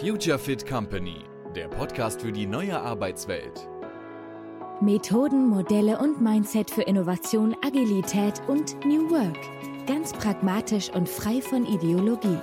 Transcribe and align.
Future 0.00 0.38
Fit 0.38 0.64
Company, 0.66 1.24
der 1.56 1.66
Podcast 1.68 2.22
für 2.22 2.30
die 2.30 2.46
neue 2.46 2.78
Arbeitswelt. 2.78 3.68
Methoden, 4.80 5.48
Modelle 5.48 5.98
und 5.98 6.20
Mindset 6.20 6.70
für 6.70 6.82
Innovation, 6.82 7.56
Agilität 7.64 8.40
und 8.46 8.76
New 8.84 9.10
Work. 9.10 9.36
Ganz 9.88 10.12
pragmatisch 10.12 10.88
und 10.90 11.08
frei 11.08 11.40
von 11.40 11.66
Ideologie. 11.66 12.38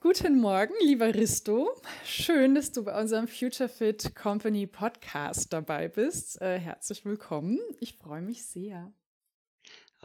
Guten 0.00 0.40
Morgen, 0.40 0.74
lieber 0.80 1.14
Risto. 1.14 1.70
Schön, 2.04 2.56
dass 2.56 2.72
du 2.72 2.82
bei 2.84 3.00
unserem 3.00 3.28
Future 3.28 3.68
Fit 3.68 4.16
Company 4.16 4.66
Podcast 4.66 5.52
dabei 5.52 5.86
bist. 5.88 6.40
Äh, 6.42 6.58
herzlich 6.58 7.04
willkommen. 7.04 7.60
Ich 7.78 7.96
freue 7.96 8.22
mich 8.22 8.44
sehr. 8.44 8.92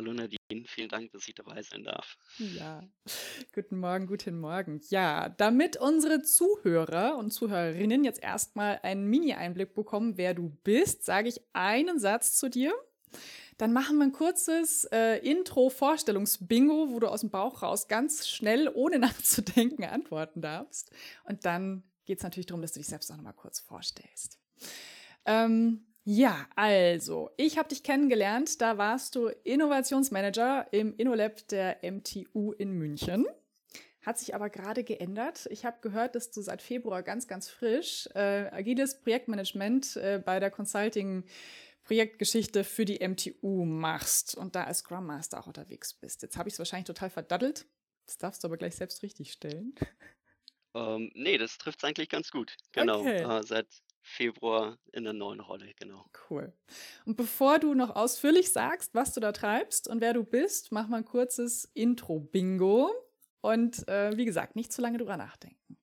Hallo 0.01 0.13
Nadine, 0.13 0.65
vielen 0.65 0.89
Dank, 0.89 1.11
dass 1.11 1.27
ich 1.27 1.35
dabei 1.35 1.61
sein 1.61 1.83
darf. 1.83 2.17
Ja, 2.39 2.81
guten 3.53 3.77
Morgen, 3.77 4.07
guten 4.07 4.39
Morgen. 4.39 4.81
Ja, 4.89 5.29
damit 5.29 5.77
unsere 5.77 6.23
Zuhörer 6.23 7.17
und 7.19 7.29
Zuhörerinnen 7.29 8.03
jetzt 8.03 8.23
erstmal 8.23 8.79
einen 8.81 9.05
Mini-Einblick 9.05 9.75
bekommen, 9.75 10.17
wer 10.17 10.33
du 10.33 10.57
bist, 10.63 11.05
sage 11.05 11.29
ich 11.29 11.39
einen 11.53 11.99
Satz 11.99 12.35
zu 12.35 12.49
dir. 12.49 12.73
Dann 13.59 13.73
machen 13.73 13.99
wir 13.99 14.05
ein 14.05 14.11
kurzes 14.11 14.85
äh, 14.85 15.17
Intro-Vorstellungs-Bingo, 15.17 16.89
wo 16.89 16.99
du 16.99 17.07
aus 17.07 17.21
dem 17.21 17.29
Bauch 17.29 17.61
raus 17.61 17.87
ganz 17.87 18.27
schnell, 18.27 18.71
ohne 18.73 18.97
nachzudenken, 18.97 19.83
antworten 19.83 20.41
darfst. 20.41 20.89
Und 21.25 21.45
dann 21.45 21.83
geht 22.05 22.17
es 22.17 22.23
natürlich 22.23 22.47
darum, 22.47 22.63
dass 22.63 22.71
du 22.71 22.79
dich 22.79 22.87
selbst 22.87 23.11
auch 23.11 23.17
nochmal 23.17 23.35
kurz 23.35 23.59
vorstellst. 23.59 24.39
Ähm, 25.25 25.90
ja, 26.03 26.47
also, 26.55 27.29
ich 27.37 27.57
habe 27.57 27.69
dich 27.69 27.83
kennengelernt, 27.83 28.59
da 28.61 28.77
warst 28.77 29.15
du 29.15 29.27
Innovationsmanager 29.27 30.67
im 30.71 30.95
InnoLab 30.95 31.47
der 31.49 31.79
MTU 31.83 32.53
in 32.53 32.71
München. 32.71 33.27
Hat 34.01 34.17
sich 34.17 34.33
aber 34.33 34.49
gerade 34.49 34.83
geändert. 34.83 35.47
Ich 35.51 35.63
habe 35.63 35.77
gehört, 35.81 36.15
dass 36.15 36.31
du 36.31 36.41
seit 36.41 36.63
Februar 36.63 37.03
ganz, 37.03 37.27
ganz 37.27 37.49
frisch 37.49 38.09
äh, 38.15 38.49
agiles 38.51 38.99
Projektmanagement 38.99 39.95
äh, 39.97 40.21
bei 40.23 40.39
der 40.39 40.49
Consulting 40.49 41.23
Projektgeschichte 41.83 42.63
für 42.63 42.85
die 42.85 43.07
MTU 43.07 43.65
machst 43.65 44.35
und 44.35 44.55
da 44.55 44.63
als 44.63 44.79
Scrum 44.79 45.05
Master 45.05 45.39
auch 45.39 45.47
unterwegs 45.47 45.93
bist. 45.93 46.23
Jetzt 46.23 46.37
habe 46.37 46.49
ich 46.49 46.53
es 46.53 46.59
wahrscheinlich 46.59 46.87
total 46.87 47.09
verdaddelt. 47.09 47.65
Das 48.07 48.17
darfst 48.17 48.43
du 48.43 48.47
aber 48.47 48.57
gleich 48.57 48.75
selbst 48.75 49.03
richtig 49.03 49.31
stellen. 49.31 49.75
Ähm, 50.73 51.11
nee, 51.15 51.37
das 51.37 51.57
trifft 51.57 51.79
es 51.79 51.83
eigentlich 51.83 52.09
ganz 52.09 52.31
gut. 52.31 52.55
Genau. 52.71 53.01
Okay. 53.01 53.23
Äh, 53.23 53.43
seit 53.43 53.67
Februar 54.03 54.77
in 54.91 55.03
der 55.03 55.13
neuen 55.13 55.39
Rolle, 55.39 55.73
genau. 55.79 56.05
Cool. 56.29 56.51
Und 57.05 57.17
bevor 57.17 57.59
du 57.59 57.73
noch 57.73 57.95
ausführlich 57.95 58.51
sagst, 58.51 58.93
was 58.95 59.13
du 59.13 59.19
da 59.19 59.31
treibst 59.31 59.87
und 59.87 60.01
wer 60.01 60.13
du 60.13 60.23
bist, 60.23 60.71
mach 60.71 60.87
mal 60.87 60.97
ein 60.97 61.05
kurzes 61.05 61.69
Intro-Bingo. 61.73 62.91
Und 63.41 63.87
äh, 63.87 64.15
wie 64.17 64.25
gesagt, 64.25 64.55
nicht 64.55 64.71
zu 64.73 64.81
lange 64.81 64.97
drüber 64.97 65.17
nachdenken. 65.17 65.77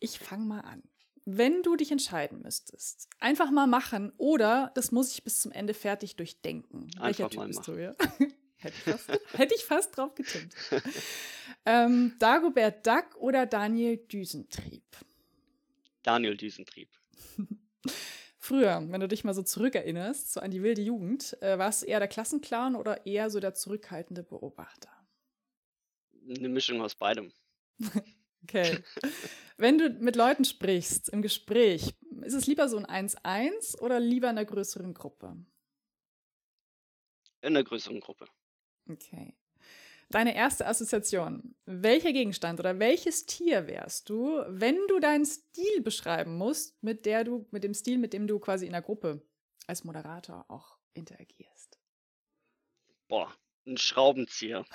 Ich 0.00 0.18
fange 0.18 0.44
mal 0.44 0.60
an. 0.60 0.82
Wenn 1.24 1.62
du 1.62 1.76
dich 1.76 1.92
entscheiden 1.92 2.42
müsstest, 2.42 3.08
einfach 3.20 3.50
mal 3.50 3.66
machen 3.68 4.12
oder 4.16 4.72
das 4.74 4.90
muss 4.90 5.12
ich 5.12 5.22
bis 5.22 5.40
zum 5.40 5.52
Ende 5.52 5.72
fertig 5.72 6.16
durchdenken. 6.16 6.88
Welcher 6.98 7.26
Einfach 7.26 7.28
Typ 7.30 7.38
mal 7.38 7.46
bist 7.46 7.66
du, 7.66 7.72
machen. 7.72 7.80
ja? 7.80 7.94
Hätte 8.56 8.74
ich 8.76 8.82
fast, 8.84 9.10
hätte 9.32 9.54
ich 9.56 9.64
fast 9.64 9.96
drauf 9.96 10.14
getippt. 10.14 10.54
ähm, 11.66 12.14
Dagobert 12.20 12.86
Duck 12.86 13.16
oder 13.16 13.44
Daniel 13.44 13.96
Düsentrieb? 13.96 14.84
Daniel 16.04 16.36
Düsentrieb. 16.36 16.88
Früher, 18.38 18.82
wenn 18.88 19.00
du 19.00 19.08
dich 19.08 19.24
mal 19.24 19.34
so 19.34 19.42
zurückerinnerst, 19.42 20.32
so 20.32 20.40
an 20.40 20.50
die 20.50 20.62
wilde 20.62 20.82
Jugend, 20.82 21.40
äh, 21.42 21.58
warst 21.58 21.82
du 21.82 21.86
eher 21.86 22.00
der 22.00 22.08
Klassenclown 22.08 22.74
oder 22.74 23.06
eher 23.06 23.30
so 23.30 23.38
der 23.38 23.54
zurückhaltende 23.54 24.22
Beobachter? 24.22 24.90
Eine 26.28 26.48
Mischung 26.48 26.80
aus 26.82 26.94
beidem. 26.94 27.32
Okay. 28.44 28.82
wenn 29.56 29.78
du 29.78 29.88
mit 29.88 30.16
Leuten 30.16 30.44
sprichst 30.44 31.08
im 31.10 31.22
Gespräch, 31.22 31.94
ist 32.22 32.34
es 32.34 32.48
lieber 32.48 32.68
so 32.68 32.76
ein 32.76 33.08
1-1 33.08 33.78
oder 33.78 34.00
lieber 34.00 34.30
in 34.30 34.36
einer 34.36 34.44
größeren 34.44 34.94
Gruppe? 34.94 35.36
In 37.40 37.56
einer 37.56 37.62
größeren 37.62 38.00
Gruppe. 38.00 38.26
Okay. 38.88 39.36
Deine 40.12 40.36
erste 40.36 40.66
Assoziation. 40.66 41.54
Welcher 41.64 42.12
Gegenstand 42.12 42.60
oder 42.60 42.78
welches 42.78 43.24
Tier 43.24 43.66
wärst 43.66 44.10
du, 44.10 44.44
wenn 44.46 44.76
du 44.88 45.00
deinen 45.00 45.24
Stil 45.24 45.80
beschreiben 45.80 46.36
musst, 46.36 46.76
mit 46.82 47.06
der 47.06 47.24
du, 47.24 47.48
mit 47.50 47.64
dem 47.64 47.72
Stil, 47.72 47.96
mit 47.96 48.12
dem 48.12 48.26
du 48.26 48.38
quasi 48.38 48.66
in 48.66 48.72
der 48.72 48.82
Gruppe 48.82 49.26
als 49.66 49.84
Moderator 49.84 50.44
auch 50.50 50.76
interagierst? 50.92 51.80
Boah, 53.08 53.34
ein 53.66 53.78
Schraubenzieher. 53.78 54.66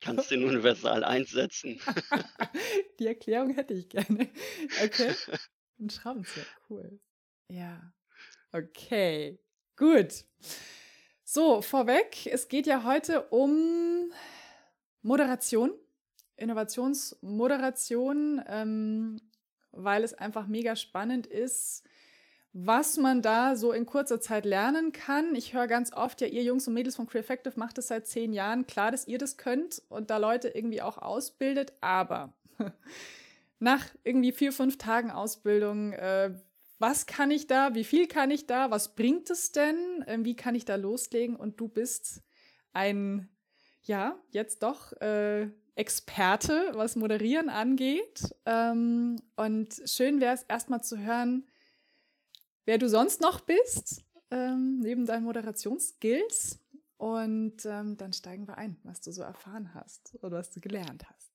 Kannst 0.00 0.32
den 0.32 0.42
universal 0.42 1.04
einsetzen. 1.04 1.80
Die 2.98 3.06
Erklärung 3.06 3.50
hätte 3.54 3.74
ich 3.74 3.88
gerne. 3.88 4.32
Okay. 4.82 5.14
Ein 5.78 5.90
Schraubenzieher, 5.90 6.46
cool. 6.68 6.98
Ja. 7.46 7.94
Okay. 8.50 9.38
Gut. 9.76 10.24
So, 11.22 11.62
vorweg, 11.62 12.26
es 12.26 12.48
geht 12.48 12.66
ja 12.66 12.82
heute 12.82 13.28
um 13.28 14.12
Moderation, 15.02 15.72
Innovationsmoderation, 16.36 18.42
ähm, 18.46 19.20
weil 19.72 20.04
es 20.04 20.14
einfach 20.14 20.46
mega 20.46 20.76
spannend 20.76 21.26
ist, 21.26 21.84
was 22.52 22.98
man 22.98 23.22
da 23.22 23.56
so 23.56 23.72
in 23.72 23.86
kurzer 23.86 24.20
Zeit 24.20 24.44
lernen 24.44 24.92
kann. 24.92 25.34
Ich 25.34 25.54
höre 25.54 25.66
ganz 25.66 25.92
oft, 25.92 26.20
ja, 26.20 26.26
ihr 26.26 26.42
Jungs 26.42 26.68
und 26.68 26.74
Mädels 26.74 26.96
von 26.96 27.06
Crew 27.06 27.18
Effective 27.18 27.58
macht 27.58 27.78
es 27.78 27.88
seit 27.88 28.06
zehn 28.06 28.32
Jahren. 28.32 28.66
Klar, 28.66 28.90
dass 28.90 29.08
ihr 29.08 29.18
das 29.18 29.38
könnt 29.38 29.82
und 29.88 30.10
da 30.10 30.18
Leute 30.18 30.48
irgendwie 30.48 30.82
auch 30.82 30.98
ausbildet, 30.98 31.72
aber 31.80 32.34
nach 33.58 33.86
irgendwie 34.04 34.32
vier, 34.32 34.52
fünf 34.52 34.76
Tagen 34.76 35.10
Ausbildung, 35.10 35.94
äh, 35.94 36.34
was 36.78 37.06
kann 37.06 37.30
ich 37.30 37.46
da, 37.46 37.74
wie 37.74 37.84
viel 37.84 38.08
kann 38.08 38.30
ich 38.30 38.46
da, 38.46 38.70
was 38.70 38.96
bringt 38.96 39.30
es 39.30 39.52
denn, 39.52 40.04
ähm, 40.06 40.24
wie 40.24 40.36
kann 40.36 40.54
ich 40.54 40.64
da 40.64 40.74
loslegen? 40.74 41.36
Und 41.36 41.60
du 41.60 41.68
bist 41.68 42.22
ein, 42.72 43.28
ja, 43.82 44.18
jetzt 44.30 44.62
doch 44.62 44.92
äh, 45.00 45.48
Experte, 45.74 46.72
was 46.74 46.96
Moderieren 46.96 47.48
angeht. 47.48 48.34
Ähm, 48.46 49.16
und 49.36 49.82
schön 49.86 50.20
wäre 50.20 50.34
es 50.34 50.42
erstmal 50.44 50.82
zu 50.82 50.98
hören, 50.98 51.46
wer 52.64 52.78
du 52.78 52.88
sonst 52.88 53.20
noch 53.20 53.40
bist, 53.40 54.04
ähm, 54.30 54.80
neben 54.80 55.06
deinen 55.06 55.24
Moderationsskills. 55.24 56.58
Und 56.98 57.64
ähm, 57.64 57.96
dann 57.96 58.12
steigen 58.12 58.46
wir 58.46 58.58
ein, 58.58 58.76
was 58.84 59.00
du 59.00 59.10
so 59.10 59.22
erfahren 59.22 59.74
hast 59.74 60.16
oder 60.22 60.38
was 60.38 60.50
du 60.50 60.60
gelernt 60.60 61.04
hast. 61.10 61.31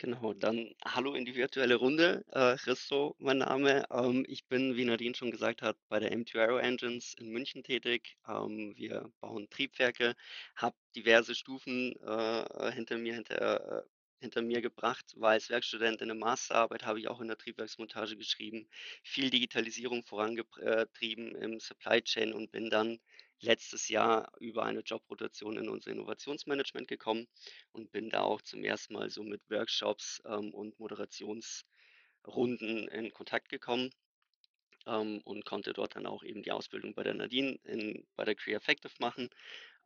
Genau, 0.00 0.32
dann 0.32 0.74
hallo 0.82 1.12
in 1.14 1.26
die 1.26 1.34
virtuelle 1.36 1.74
Runde. 1.76 2.24
Äh, 2.32 2.38
Risto, 2.66 3.14
mein 3.18 3.36
Name. 3.38 3.84
Ähm, 3.90 4.24
ich 4.26 4.46
bin, 4.46 4.74
wie 4.74 4.86
Nadine 4.86 5.14
schon 5.14 5.30
gesagt 5.30 5.60
hat, 5.60 5.76
bei 5.90 5.98
der 6.00 6.10
M2 6.10 6.38
Aero 6.40 6.56
Engines 6.56 7.12
in 7.18 7.28
München 7.30 7.62
tätig. 7.62 8.16
Ähm, 8.26 8.72
wir 8.76 9.12
bauen 9.20 9.50
Triebwerke, 9.50 10.16
habe 10.56 10.74
diverse 10.96 11.34
Stufen 11.34 11.94
äh, 12.00 12.72
hinter 12.72 12.96
mir, 12.96 13.12
hinter, 13.12 13.80
äh, 13.80 13.82
hinter 14.20 14.40
mir 14.40 14.62
gebracht. 14.62 15.04
War 15.16 15.32
als 15.32 15.50
Werkstudent 15.50 16.00
in 16.00 16.08
der 16.08 16.16
Masterarbeit, 16.16 16.86
habe 16.86 16.98
ich 16.98 17.08
auch 17.08 17.20
in 17.20 17.28
der 17.28 17.36
Triebwerksmontage 17.36 18.16
geschrieben, 18.16 18.66
viel 19.02 19.28
Digitalisierung 19.28 20.02
vorangetrieben 20.02 21.34
im 21.36 21.60
Supply 21.60 22.00
Chain 22.00 22.32
und 22.32 22.50
bin 22.52 22.70
dann 22.70 22.98
letztes 23.40 23.88
Jahr 23.88 24.32
über 24.38 24.64
eine 24.64 24.80
Jobrotation 24.80 25.56
in 25.56 25.68
unser 25.68 25.90
Innovationsmanagement 25.90 26.88
gekommen 26.88 27.26
und 27.72 27.90
bin 27.92 28.10
da 28.10 28.22
auch 28.22 28.42
zum 28.42 28.64
ersten 28.64 28.94
Mal 28.94 29.10
so 29.10 29.22
mit 29.22 29.42
Workshops 29.50 30.22
ähm, 30.26 30.52
und 30.52 30.78
Moderationsrunden 30.78 32.88
in 32.88 33.12
Kontakt 33.12 33.48
gekommen 33.48 33.90
ähm, 34.86 35.20
und 35.24 35.44
konnte 35.44 35.72
dort 35.72 35.96
dann 35.96 36.06
auch 36.06 36.22
eben 36.22 36.42
die 36.42 36.52
Ausbildung 36.52 36.94
bei 36.94 37.02
der 37.02 37.14
Nadine 37.14 37.58
in, 37.64 38.06
bei 38.16 38.24
der 38.24 38.34
Career 38.34 38.58
Effective 38.58 38.92
machen 38.98 39.28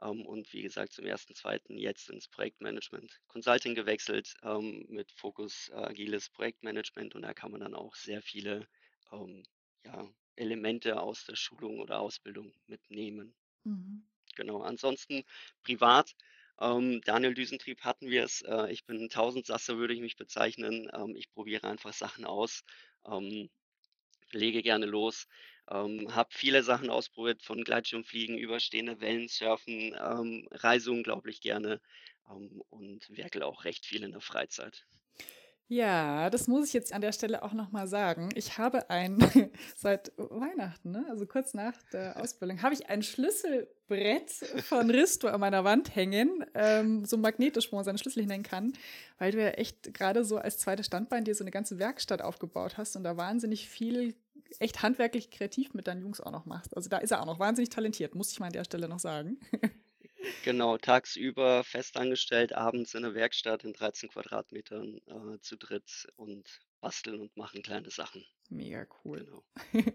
ähm, 0.02 0.26
und 0.26 0.52
wie 0.52 0.62
gesagt 0.62 0.92
zum 0.92 1.06
ersten, 1.06 1.34
zweiten 1.34 1.78
jetzt 1.78 2.10
ins 2.10 2.28
Projektmanagement 2.28 3.20
Consulting 3.28 3.74
gewechselt 3.74 4.34
ähm, 4.42 4.84
mit 4.88 5.10
Fokus 5.12 5.70
äh, 5.70 5.76
agiles 5.76 6.30
Projektmanagement 6.30 7.14
und 7.14 7.22
da 7.22 7.34
kann 7.34 7.50
man 7.50 7.60
dann 7.60 7.74
auch 7.74 7.94
sehr 7.94 8.22
viele 8.22 8.66
ähm, 9.12 9.42
ja, 9.84 10.08
Elemente 10.36 11.00
aus 11.00 11.24
der 11.26 11.36
Schulung 11.36 11.80
oder 11.80 12.00
Ausbildung 12.00 12.52
mitnehmen. 12.66 13.34
Mhm. 13.64 14.04
Genau, 14.36 14.62
ansonsten 14.62 15.24
privat. 15.62 16.14
Ähm, 16.60 17.00
Daniel 17.04 17.34
Düsentrieb 17.34 17.80
hatten 17.82 18.08
wir 18.10 18.24
es. 18.24 18.42
Äh, 18.42 18.72
ich 18.72 18.84
bin 18.84 18.98
ein 19.02 19.08
Tausendsasser, 19.10 19.76
würde 19.76 19.94
ich 19.94 20.00
mich 20.00 20.16
bezeichnen. 20.16 20.90
Ähm, 20.94 21.14
ich 21.16 21.30
probiere 21.32 21.68
einfach 21.68 21.92
Sachen 21.92 22.24
aus, 22.24 22.64
ähm, 23.06 23.50
lege 24.32 24.62
gerne 24.62 24.86
los, 24.86 25.26
ähm, 25.70 26.14
habe 26.14 26.30
viele 26.32 26.62
Sachen 26.64 26.90
ausprobiert, 26.90 27.42
von 27.42 27.64
Gleitschirmfliegen 27.64 28.38
über 28.38 28.60
stehende 28.60 29.00
Wellen 29.00 29.28
surfen, 29.28 29.96
ähm, 30.00 30.48
reise 30.52 30.92
unglaublich 30.92 31.40
gerne 31.40 31.80
ähm, 32.30 32.62
und 32.70 33.06
werkel 33.16 33.42
auch 33.44 33.64
recht 33.64 33.86
viel 33.86 34.04
in 34.04 34.12
der 34.12 34.20
Freizeit. 34.20 34.86
Ja, 35.68 36.28
das 36.28 36.46
muss 36.46 36.68
ich 36.68 36.74
jetzt 36.74 36.92
an 36.92 37.00
der 37.00 37.12
Stelle 37.12 37.42
auch 37.42 37.54
noch 37.54 37.72
mal 37.72 37.88
sagen. 37.88 38.28
Ich 38.34 38.58
habe 38.58 38.90
ein 38.90 39.18
seit 39.76 40.12
Weihnachten, 40.18 40.90
ne, 40.90 41.06
also 41.08 41.26
kurz 41.26 41.54
nach 41.54 41.74
der 41.92 42.20
Ausbildung, 42.20 42.62
habe 42.62 42.74
ich 42.74 42.90
ein 42.90 43.02
Schlüsselbrett 43.02 44.30
von 44.68 44.90
Risto 44.90 45.26
an 45.28 45.40
meiner 45.40 45.64
Wand 45.64 45.96
hängen, 45.96 46.44
ähm, 46.54 47.06
so 47.06 47.16
magnetisch, 47.16 47.72
wo 47.72 47.76
man 47.76 47.84
seine 47.84 47.96
Schlüssel 47.96 48.20
hinhängen 48.20 48.44
kann, 48.44 48.74
weil 49.18 49.32
du 49.32 49.40
ja 49.40 49.50
echt 49.50 49.94
gerade 49.94 50.24
so 50.24 50.36
als 50.36 50.58
zweites 50.58 50.86
Standbein 50.86 51.24
dir 51.24 51.34
so 51.34 51.44
eine 51.44 51.50
ganze 51.50 51.78
Werkstatt 51.78 52.20
aufgebaut 52.20 52.76
hast 52.76 52.94
und 52.96 53.04
da 53.04 53.16
wahnsinnig 53.16 53.68
viel 53.68 54.14
echt 54.60 54.82
handwerklich 54.82 55.30
kreativ 55.30 55.72
mit 55.72 55.86
deinen 55.86 56.02
Jungs 56.02 56.20
auch 56.20 56.30
noch 56.30 56.44
machst. 56.44 56.76
Also 56.76 56.90
da 56.90 56.98
ist 56.98 57.10
er 57.10 57.22
auch 57.22 57.26
noch 57.26 57.38
wahnsinnig 57.38 57.70
talentiert, 57.70 58.14
muss 58.14 58.30
ich 58.32 58.38
mal 58.38 58.46
an 58.46 58.52
der 58.52 58.64
Stelle 58.64 58.88
noch 58.88 59.00
sagen. 59.00 59.38
Genau, 60.44 60.78
tagsüber 60.78 61.64
festangestellt, 61.64 62.54
abends 62.54 62.94
in 62.94 63.02
der 63.02 63.14
Werkstatt 63.14 63.64
in 63.64 63.72
13 63.72 64.08
Quadratmetern 64.10 65.00
äh, 65.06 65.40
zu 65.40 65.56
dritt 65.56 66.06
und 66.16 66.60
basteln 66.80 67.20
und 67.20 67.36
machen 67.36 67.62
kleine 67.62 67.90
Sachen. 67.90 68.24
Mega 68.48 68.86
cool. 69.04 69.24
Genau. 69.24 69.44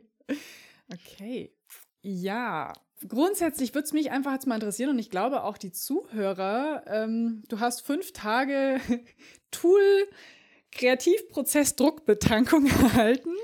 Okay. 0.92 1.54
Ja, 2.02 2.74
grundsätzlich 3.08 3.74
würde 3.76 3.86
es 3.86 3.94
mich 3.94 4.10
einfach 4.10 4.32
jetzt 4.32 4.48
mal 4.48 4.56
interessieren 4.56 4.92
und 4.92 5.00
ich 5.00 5.10
glaube 5.10 5.44
auch 5.44 5.58
die 5.58 5.72
Zuhörer. 5.72 6.84
Ähm, 6.88 7.44
du 7.48 7.60
hast 7.60 7.86
fünf 7.86 8.14
Tage 8.14 8.80
Tool 9.52 10.08
Kreativprozess 10.72 11.76
Druckbetankung 11.76 12.66
erhalten 12.68 13.36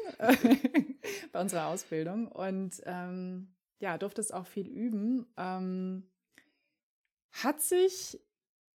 bei 1.32 1.42
unserer 1.42 1.68
Ausbildung 1.68 2.28
und 2.28 2.82
ähm, 2.86 3.54
ja, 3.80 3.98
durftest 3.98 4.34
auch 4.34 4.48
viel 4.48 4.68
üben. 4.68 5.28
Ähm, 5.38 6.10
hat 7.44 7.62
sich 7.62 8.20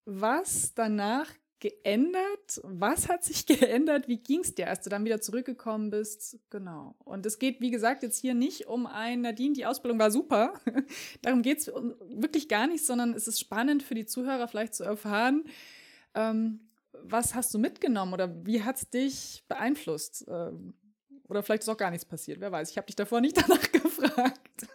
was 0.05 0.75
danach 0.75 1.33
geändert? 1.61 2.61
Was 2.65 3.09
hat 3.09 3.23
sich 3.23 3.47
geändert? 3.47 4.09
Wie 4.09 4.19
ging 4.19 4.41
es 4.41 4.55
dir, 4.55 4.69
als 4.69 4.83
du 4.83 4.91
dann 4.91 5.05
wieder 5.05 5.21
zurückgekommen 5.21 5.91
bist? 5.91 6.39
Genau. 6.51 6.95
Und 7.05 7.25
es 7.27 7.39
geht, 7.39 7.61
wie 7.61 7.71
gesagt, 7.71 8.03
jetzt 8.03 8.19
hier 8.19 8.35
nicht 8.35 8.67
um 8.67 8.87
ein 8.87 9.21
Nadine, 9.21 9.55
die 9.55 9.67
Ausbildung 9.67 9.99
war 9.99 10.11
super. 10.11 10.55
Darum 11.23 11.43
geht 11.43 11.59
es 11.59 11.67
wirklich 11.69 12.49
gar 12.49 12.67
nicht, 12.67 12.85
sondern 12.85 13.15
es 13.15 13.29
ist 13.29 13.39
spannend 13.39 13.83
für 13.83 13.95
die 13.95 14.07
Zuhörer 14.07 14.49
vielleicht 14.49 14.75
zu 14.75 14.85
erfahren, 14.85 15.45
ähm, 16.15 16.61
was 17.03 17.35
hast 17.35 17.55
du 17.55 17.59
mitgenommen 17.59 18.13
oder 18.13 18.45
wie 18.45 18.63
hat 18.63 18.77
es 18.77 18.91
dich 18.91 19.45
beeinflusst? 19.49 20.25
Ähm, 20.29 20.75
oder 21.29 21.43
vielleicht 21.43 21.63
ist 21.63 21.69
auch 21.69 21.77
gar 21.77 21.91
nichts 21.91 22.05
passiert, 22.05 22.41
wer 22.41 22.51
weiß. 22.51 22.71
Ich 22.71 22.77
habe 22.77 22.87
dich 22.87 22.97
davor 22.97 23.21
nicht 23.21 23.37
danach 23.41 23.73
gefragt. 23.73 24.67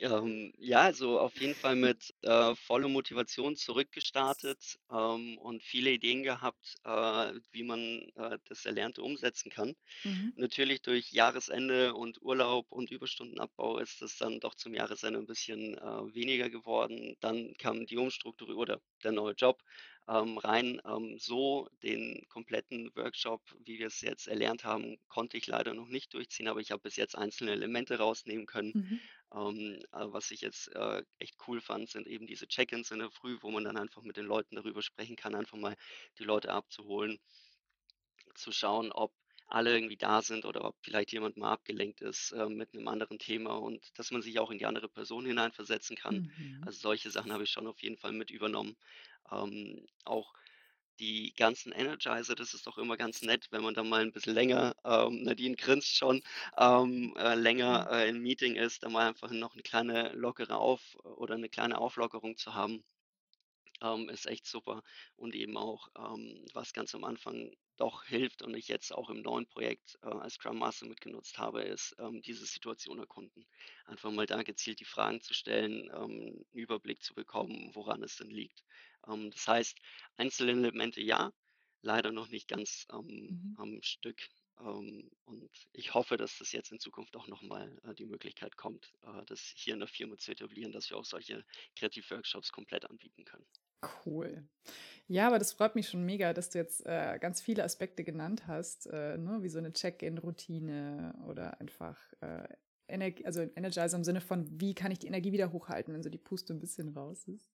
Ähm, 0.00 0.52
ja, 0.56 0.80
also 0.80 1.20
auf 1.20 1.38
jeden 1.38 1.54
Fall 1.54 1.76
mit 1.76 2.14
äh, 2.22 2.54
voller 2.54 2.88
Motivation 2.88 3.54
zurückgestartet 3.54 4.78
ähm, 4.90 5.36
und 5.38 5.62
viele 5.62 5.90
Ideen 5.90 6.22
gehabt, 6.22 6.76
äh, 6.84 7.34
wie 7.52 7.62
man 7.62 8.10
äh, 8.14 8.38
das 8.46 8.64
Erlernte 8.64 9.02
umsetzen 9.02 9.50
kann. 9.50 9.76
Mhm. 10.04 10.32
Natürlich 10.36 10.80
durch 10.80 11.12
Jahresende 11.12 11.94
und 11.94 12.22
Urlaub 12.22 12.72
und 12.72 12.90
Überstundenabbau 12.90 13.78
ist 13.78 14.00
es 14.00 14.16
dann 14.16 14.40
doch 14.40 14.54
zum 14.54 14.72
Jahresende 14.74 15.18
ein 15.20 15.26
bisschen 15.26 15.76
äh, 15.76 16.14
weniger 16.14 16.48
geworden. 16.48 17.16
Dann 17.20 17.54
kam 17.58 17.84
die 17.84 17.98
Umstrukturierung 17.98 18.62
oder 18.62 18.80
der 19.04 19.12
neue 19.12 19.34
Job 19.34 19.62
ähm, 20.08 20.38
rein. 20.38 20.80
Ähm, 20.84 21.16
so 21.18 21.68
den 21.82 22.26
kompletten 22.28 22.90
Workshop, 22.94 23.42
wie 23.64 23.78
wir 23.78 23.86
es 23.86 24.00
jetzt 24.00 24.28
erlernt 24.28 24.64
haben, 24.64 24.98
konnte 25.08 25.36
ich 25.36 25.46
leider 25.46 25.74
noch 25.74 25.88
nicht 25.88 26.14
durchziehen, 26.14 26.48
aber 26.48 26.60
ich 26.60 26.70
habe 26.70 26.82
bis 26.82 26.96
jetzt 26.96 27.16
einzelne 27.16 27.52
Elemente 27.52 27.98
rausnehmen 27.98 28.46
können. 28.46 28.72
Mhm. 28.74 29.00
Ähm, 29.32 29.78
äh, 29.92 30.12
was 30.12 30.30
ich 30.30 30.40
jetzt 30.40 30.74
äh, 30.74 31.02
echt 31.18 31.36
cool 31.46 31.60
fand, 31.60 31.88
sind 31.88 32.06
eben 32.06 32.26
diese 32.26 32.48
Check-ins 32.48 32.90
in 32.90 32.98
der 32.98 33.10
Früh, 33.10 33.38
wo 33.40 33.50
man 33.50 33.64
dann 33.64 33.76
einfach 33.76 34.02
mit 34.02 34.16
den 34.16 34.26
Leuten 34.26 34.56
darüber 34.56 34.82
sprechen 34.82 35.16
kann, 35.16 35.34
einfach 35.34 35.56
mal 35.56 35.76
die 36.18 36.24
Leute 36.24 36.50
abzuholen, 36.52 37.18
zu 38.34 38.52
schauen, 38.52 38.90
ob 38.92 39.12
alle 39.50 39.74
irgendwie 39.74 39.96
da 39.96 40.22
sind 40.22 40.44
oder 40.44 40.64
ob 40.64 40.76
vielleicht 40.82 41.12
jemand 41.12 41.36
mal 41.36 41.52
abgelenkt 41.52 42.00
ist 42.00 42.32
äh, 42.32 42.46
mit 42.48 42.74
einem 42.74 42.88
anderen 42.88 43.18
Thema 43.18 43.54
und 43.54 43.98
dass 43.98 44.10
man 44.10 44.22
sich 44.22 44.38
auch 44.38 44.50
in 44.50 44.58
die 44.58 44.66
andere 44.66 44.88
Person 44.88 45.26
hineinversetzen 45.26 45.96
kann. 45.96 46.30
Mhm. 46.36 46.62
Also 46.64 46.78
solche 46.80 47.10
Sachen 47.10 47.32
habe 47.32 47.44
ich 47.44 47.50
schon 47.50 47.66
auf 47.66 47.82
jeden 47.82 47.96
Fall 47.96 48.12
mit 48.12 48.30
übernommen. 48.30 48.76
Ähm, 49.30 49.86
auch 50.04 50.32
die 51.00 51.32
ganzen 51.34 51.72
Energizer, 51.72 52.34
das 52.34 52.54
ist 52.54 52.66
doch 52.66 52.78
immer 52.78 52.96
ganz 52.96 53.22
nett, 53.22 53.48
wenn 53.50 53.62
man 53.62 53.74
dann 53.74 53.88
mal 53.88 54.02
ein 54.02 54.12
bisschen 54.12 54.34
länger, 54.34 54.76
ähm, 54.84 55.22
Nadine 55.22 55.56
grinst 55.56 55.96
schon, 55.96 56.22
ähm, 56.58 57.14
äh, 57.18 57.34
länger 57.34 57.88
äh, 57.90 58.08
im 58.10 58.20
Meeting 58.20 58.56
ist, 58.56 58.82
dann 58.82 58.92
mal 58.92 59.08
einfach 59.08 59.30
noch 59.30 59.54
eine 59.54 59.62
kleine 59.62 60.12
lockere 60.12 60.56
Auf 60.56 60.96
oder 61.02 61.34
eine 61.34 61.48
kleine 61.48 61.78
Auflockerung 61.78 62.36
zu 62.36 62.54
haben, 62.54 62.84
ähm, 63.82 64.08
ist 64.10 64.26
echt 64.26 64.46
super. 64.46 64.82
Und 65.16 65.34
eben 65.34 65.56
auch, 65.56 65.88
ähm, 65.96 66.44
was 66.52 66.72
ganz 66.72 66.94
am 66.94 67.04
Anfang 67.04 67.50
doch 67.80 68.04
hilft 68.04 68.42
und 68.42 68.54
ich 68.54 68.68
jetzt 68.68 68.92
auch 68.92 69.10
im 69.10 69.22
neuen 69.22 69.46
Projekt 69.48 69.96
äh, 70.02 70.08
als 70.08 70.34
Scrum 70.34 70.58
Master 70.58 70.86
mitgenutzt 70.86 71.38
habe, 71.38 71.62
ist 71.62 71.94
ähm, 71.98 72.20
diese 72.22 72.46
Situation 72.46 72.98
erkunden. 72.98 73.46
Einfach 73.86 74.10
mal 74.12 74.26
da 74.26 74.42
gezielt 74.42 74.80
die 74.80 74.84
Fragen 74.84 75.20
zu 75.22 75.34
stellen, 75.34 75.84
ähm, 75.92 75.92
einen 75.94 76.44
Überblick 76.52 77.02
zu 77.02 77.14
bekommen, 77.14 77.70
woran 77.74 78.02
es 78.02 78.16
denn 78.16 78.30
liegt. 78.30 78.64
Ähm, 79.08 79.30
das 79.30 79.48
heißt, 79.48 79.78
einzelne 80.16 80.52
Elemente 80.52 81.00
ja, 81.02 81.32
leider 81.82 82.12
noch 82.12 82.28
nicht 82.28 82.48
ganz 82.48 82.86
Mhm. 83.28 83.56
am 83.56 83.82
Stück. 83.82 84.28
Ähm, 84.58 85.10
und 85.24 85.50
ich 85.72 85.94
hoffe, 85.94 86.16
dass 86.16 86.38
das 86.38 86.52
jetzt 86.52 86.72
in 86.72 86.80
Zukunft 86.80 87.16
auch 87.16 87.26
nochmal 87.28 87.78
äh, 87.84 87.94
die 87.94 88.06
Möglichkeit 88.06 88.56
kommt, 88.56 88.92
äh, 89.02 89.24
das 89.26 89.52
hier 89.56 89.74
in 89.74 89.80
der 89.80 89.88
Firma 89.88 90.16
zu 90.18 90.32
etablieren, 90.32 90.72
dass 90.72 90.90
wir 90.90 90.96
auch 90.98 91.04
solche 91.04 91.44
Kreativworkshops 91.76 92.52
komplett 92.52 92.84
anbieten 92.88 93.24
können. 93.24 93.46
Cool. 94.04 94.44
Ja, 95.08 95.26
aber 95.26 95.38
das 95.38 95.52
freut 95.52 95.74
mich 95.74 95.88
schon 95.88 96.04
mega, 96.04 96.32
dass 96.32 96.50
du 96.50 96.58
jetzt 96.58 96.86
äh, 96.86 97.18
ganz 97.18 97.40
viele 97.40 97.64
Aspekte 97.64 98.04
genannt 98.04 98.46
hast, 98.46 98.86
äh, 98.86 99.18
ne, 99.18 99.38
wie 99.42 99.48
so 99.48 99.58
eine 99.58 99.72
Check-in-Routine 99.72 101.14
oder 101.26 101.60
einfach 101.60 101.96
äh, 102.20 102.46
Energie, 102.86 103.24
also 103.24 103.40
Energizer 103.40 103.96
im 103.96 104.04
Sinne 104.04 104.20
von, 104.20 104.46
wie 104.60 104.74
kann 104.74 104.92
ich 104.92 104.98
die 104.98 105.06
Energie 105.06 105.32
wieder 105.32 105.52
hochhalten, 105.52 105.94
wenn 105.94 106.02
so 106.02 106.10
die 106.10 106.18
Puste 106.18 106.52
ein 106.52 106.60
bisschen 106.60 106.88
raus 106.90 107.26
ist. 107.26 107.50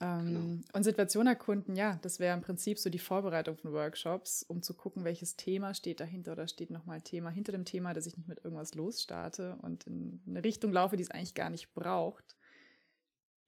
Genau. 0.00 0.40
Ähm, 0.40 0.64
und 0.72 0.82
Situation 0.82 1.26
erkunden, 1.26 1.76
ja, 1.76 1.98
das 2.02 2.18
wäre 2.18 2.34
im 2.36 2.42
Prinzip 2.42 2.78
so 2.78 2.90
die 2.90 2.98
Vorbereitung 2.98 3.56
von 3.56 3.72
Workshops, 3.72 4.42
um 4.42 4.62
zu 4.62 4.74
gucken, 4.74 5.04
welches 5.04 5.36
Thema 5.36 5.72
steht 5.72 6.00
dahinter 6.00 6.32
oder 6.32 6.48
steht 6.48 6.70
nochmal 6.70 6.96
ein 6.96 7.04
Thema 7.04 7.30
hinter 7.30 7.52
dem 7.52 7.64
Thema, 7.64 7.94
dass 7.94 8.06
ich 8.06 8.16
nicht 8.16 8.28
mit 8.28 8.44
irgendwas 8.44 8.74
losstarte 8.74 9.56
und 9.62 9.86
in 9.86 10.20
eine 10.26 10.42
Richtung 10.42 10.72
laufe, 10.72 10.96
die 10.96 11.02
es 11.02 11.10
eigentlich 11.10 11.34
gar 11.34 11.50
nicht 11.50 11.72
braucht. 11.74 12.36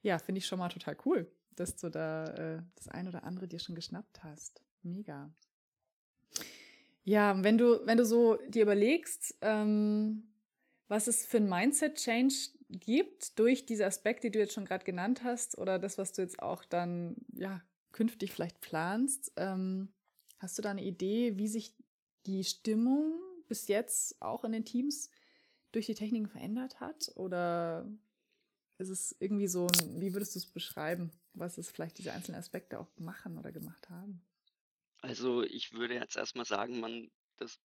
Ja, 0.03 0.19
finde 0.19 0.39
ich 0.39 0.47
schon 0.47 0.61
mal 0.61 0.69
total 0.69 0.97
cool, 1.05 1.31
dass 1.57 1.77
du 1.77 1.91
da 1.91 2.27
äh, 2.35 2.63
das 2.77 2.89
ein 2.89 3.09
oder 3.09 3.25
andere 3.25 3.49
dir 3.49 3.59
schon 3.59 3.75
geschnappt 3.75 4.23
hast. 4.23 4.63
Mega. 4.83 5.31
Ja, 7.03 7.43
wenn 7.43 7.57
du, 7.59 7.87
wenn 7.87 7.99
du 7.99 8.05
so 8.05 8.37
dir 8.49 8.63
überlegst, 8.63 9.37
ähm, 9.41 10.25
was 10.89 11.07
es 11.07 11.25
für 11.25 11.39
ein 11.39 11.49
Mindset-Change 11.49 12.35
gibt 12.69 13.39
durch 13.39 13.67
diese 13.67 13.87
Aspekte, 13.87 14.29
die 14.29 14.33
du 14.33 14.39
jetzt 14.41 14.55
schon 14.55 14.65
gerade 14.65 14.85
genannt 14.85 15.23
hast, 15.25 15.57
oder 15.59 15.79
das, 15.79 15.99
was 15.99 16.13
du 16.13 16.23
jetzt 16.23 16.41
auch 16.43 16.65
dann 16.65 17.17
ja 17.33 17.63
künftig 17.93 18.33
vielleicht 18.33 18.61
planst, 18.61 19.33
ähm, 19.37 19.93
hast 20.39 20.59
du 20.59 20.63
da 20.63 20.71
eine 20.71 20.85
Idee, 20.85 21.39
wie 21.39 21.49
sich 21.49 21.75
die 22.27 22.45
Stimmung 22.45 23.21
bis 23.49 23.69
jetzt 23.69 24.21
auch 24.21 24.45
in 24.45 24.53
den 24.53 24.65
Teams 24.65 25.11
durch 25.73 25.87
die 25.87 25.95
Techniken 25.95 26.29
verändert 26.29 26.81
hat? 26.81 27.13
Oder 27.15 27.89
ist 28.79 28.89
es 28.89 29.17
irgendwie 29.21 29.49
so, 29.49 29.67
ein, 29.67 30.01
wie 30.01 30.13
würdest 30.13 30.35
du 30.35 30.39
es 30.39 30.47
beschreiben, 30.47 31.11
was 31.35 31.59
es 31.59 31.71
vielleicht 31.71 31.99
diese 31.99 32.13
einzelnen 32.13 32.39
Aspekte 32.39 32.79
auch 32.79 32.89
machen 32.99 33.39
oder 33.39 33.53
gemacht 33.53 33.89
haben? 33.89 34.23
Also 35.01 35.43
ich 35.43 35.73
würde 35.73 35.95
jetzt 35.95 36.17
erstmal 36.17 36.45
sagen, 36.45 36.81
man, 36.81 37.11
das, 37.37 37.59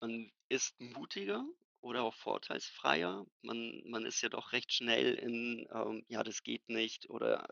man 0.00 0.30
ist 0.48 0.78
mutiger 0.80 1.44
oder 1.80 2.02
auch 2.02 2.14
vorteilsfreier. 2.14 3.26
Man, 3.42 3.82
man 3.86 4.04
ist 4.04 4.20
ja 4.20 4.28
doch 4.28 4.52
recht 4.52 4.72
schnell 4.72 5.14
in, 5.14 5.68
ähm, 5.72 6.04
ja, 6.08 6.22
das 6.22 6.42
geht 6.42 6.68
nicht 6.68 7.08
oder 7.08 7.48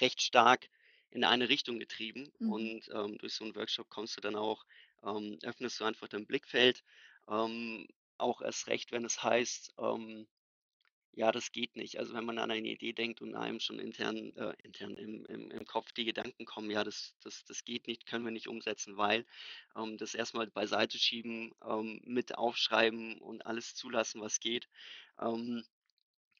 recht 0.00 0.20
stark 0.20 0.68
in 1.10 1.24
eine 1.24 1.48
Richtung 1.48 1.78
getrieben. 1.78 2.30
Mhm. 2.38 2.52
Und 2.52 2.88
ähm, 2.92 3.18
durch 3.18 3.34
so 3.34 3.44
einen 3.44 3.54
Workshop 3.54 3.88
kommst 3.88 4.16
du 4.16 4.20
dann 4.20 4.36
auch, 4.36 4.64
ähm, 5.04 5.38
öffnest 5.42 5.80
du 5.80 5.84
einfach 5.84 6.08
dein 6.08 6.26
Blickfeld. 6.26 6.82
Ähm, 7.28 7.86
auch 8.18 8.42
erst 8.42 8.66
recht, 8.66 8.90
wenn 8.90 9.04
es 9.04 9.22
heißt, 9.22 9.74
ähm, 9.78 10.26
ja, 11.18 11.32
das 11.32 11.50
geht 11.50 11.74
nicht. 11.74 11.98
Also 11.98 12.14
wenn 12.14 12.24
man 12.24 12.38
an 12.38 12.52
eine 12.52 12.68
Idee 12.68 12.92
denkt 12.92 13.20
und 13.20 13.34
einem 13.34 13.58
schon 13.58 13.80
intern, 13.80 14.32
äh, 14.36 14.54
intern 14.62 14.96
im, 14.96 15.26
im, 15.26 15.50
im 15.50 15.66
Kopf 15.66 15.90
die 15.90 16.04
Gedanken 16.04 16.44
kommen, 16.44 16.70
ja, 16.70 16.84
das, 16.84 17.16
das, 17.24 17.44
das 17.44 17.64
geht 17.64 17.88
nicht, 17.88 18.06
können 18.06 18.24
wir 18.24 18.30
nicht 18.30 18.46
umsetzen, 18.46 18.96
weil 18.96 19.26
ähm, 19.76 19.98
das 19.98 20.14
erstmal 20.14 20.46
beiseite 20.46 20.96
schieben, 20.96 21.52
ähm, 21.66 22.00
mit 22.04 22.38
aufschreiben 22.38 23.18
und 23.18 23.44
alles 23.46 23.74
zulassen, 23.74 24.20
was 24.20 24.38
geht. 24.38 24.68
Ähm, 25.20 25.64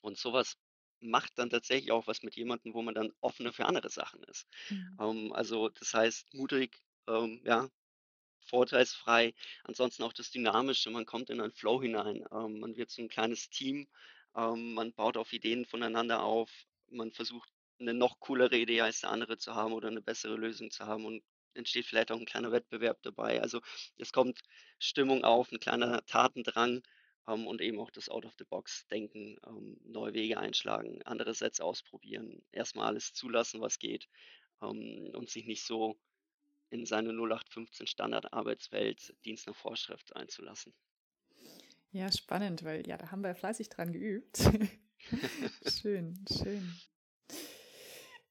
und 0.00 0.16
sowas 0.16 0.56
macht 1.00 1.32
dann 1.40 1.50
tatsächlich 1.50 1.90
auch 1.90 2.06
was 2.06 2.23
mit 2.23 2.37
jemandem, 2.37 2.73
wo 2.73 2.80
man 2.80 2.94
dann 2.94 3.12
offener 3.20 3.52
für 3.52 3.66
andere 3.66 3.90
Sachen 3.90 4.23
ist. 4.25 4.47
Mhm. 4.70 4.97
Ähm, 5.00 5.32
also 5.32 5.70
das 5.70 5.92
heißt, 5.92 6.32
mutig, 6.35 6.80
ähm, 7.08 7.40
ja, 7.44 7.68
vorteilsfrei. 8.47 9.35
Ansonsten 9.64 10.04
auch 10.04 10.12
das 10.12 10.30
Dynamische, 10.30 10.90
man 10.90 11.04
kommt 11.04 11.30
in 11.30 11.40
einen 11.40 11.52
Flow 11.52 11.82
hinein. 11.82 12.25
Ähm, 12.30 12.61
man 12.61 12.76
wird 12.76 12.90
so 12.92 13.02
ein 13.02 13.08
kleines 13.08 13.50
Team, 13.50 13.88
ähm, 14.38 14.75
man 14.75 14.92
baut 14.92 15.16
auf 15.16 15.33
Ideen 15.33 15.66
voneinander 15.66 16.23
auf, 16.23 16.50
man 16.90 17.11
versucht 17.12 17.50
eine 17.80 17.95
noch 17.95 18.21
coolere 18.21 18.57
Idee 18.57 18.80
als 18.80 19.00
der 19.00 19.11
andere 19.11 19.38
zu 19.38 19.54
haben 19.54 19.73
oder 19.73 19.88
eine 19.88 20.00
bessere 20.00 20.37
Lösung 20.37 20.71
zu 20.71 20.87
haben 20.87 21.04
und 21.04 21.23
entsteht 21.54 21.87
vielleicht 21.87 22.12
auch 22.12 22.18
ein 22.18 22.26
kleiner 22.26 22.52
Wettbewerb 22.52 23.02
dabei. 23.02 23.42
Also 23.42 23.61
es 23.99 24.12
kommt 24.12 24.40
Stimmung 24.78 25.25
auf, 25.25 25.50
ein 25.52 25.61
kleiner 25.61 26.04
Tatendrang 26.07 26.83
ähm, 27.26 27.47
und 27.47 27.61
eben 27.61 27.80
auch 27.80 27.90
das 27.90 28.09
Out-of-the-Box-Denken, 28.09 29.38
ähm, 29.47 29.80
neue 29.85 30.14
Wege 30.14 30.38
einschlagen, 30.38 31.02
andere 31.02 31.35
Sätze 31.35 31.64
ausprobieren, 31.64 32.42
erstmal 32.52 32.87
alles 32.87 33.12
zulassen, 33.12 33.61
was 33.61 33.78
geht 33.78 34.09
ähm, 34.62 35.11
und 35.14 35.28
sich 35.28 35.47
nicht 35.47 35.64
so 35.64 35.99
in 36.71 36.87
seine 36.87 37.11
0815 37.11 37.87
Standard-Arbeitswelt 37.87 39.14
Dienst 39.25 39.47
nach 39.47 39.57
Vorschrift 39.57 40.14
einzulassen. 40.14 40.75
Ja, 41.90 42.12
spannend, 42.12 42.64
weil 42.64 42.87
ja, 42.87 42.97
da 42.97 43.11
haben 43.11 43.23
wir 43.23 43.35
fleißig 43.35 43.68
dran 43.71 43.92
geübt. 43.92 44.38
schön, 45.66 46.14
schön. 46.30 46.75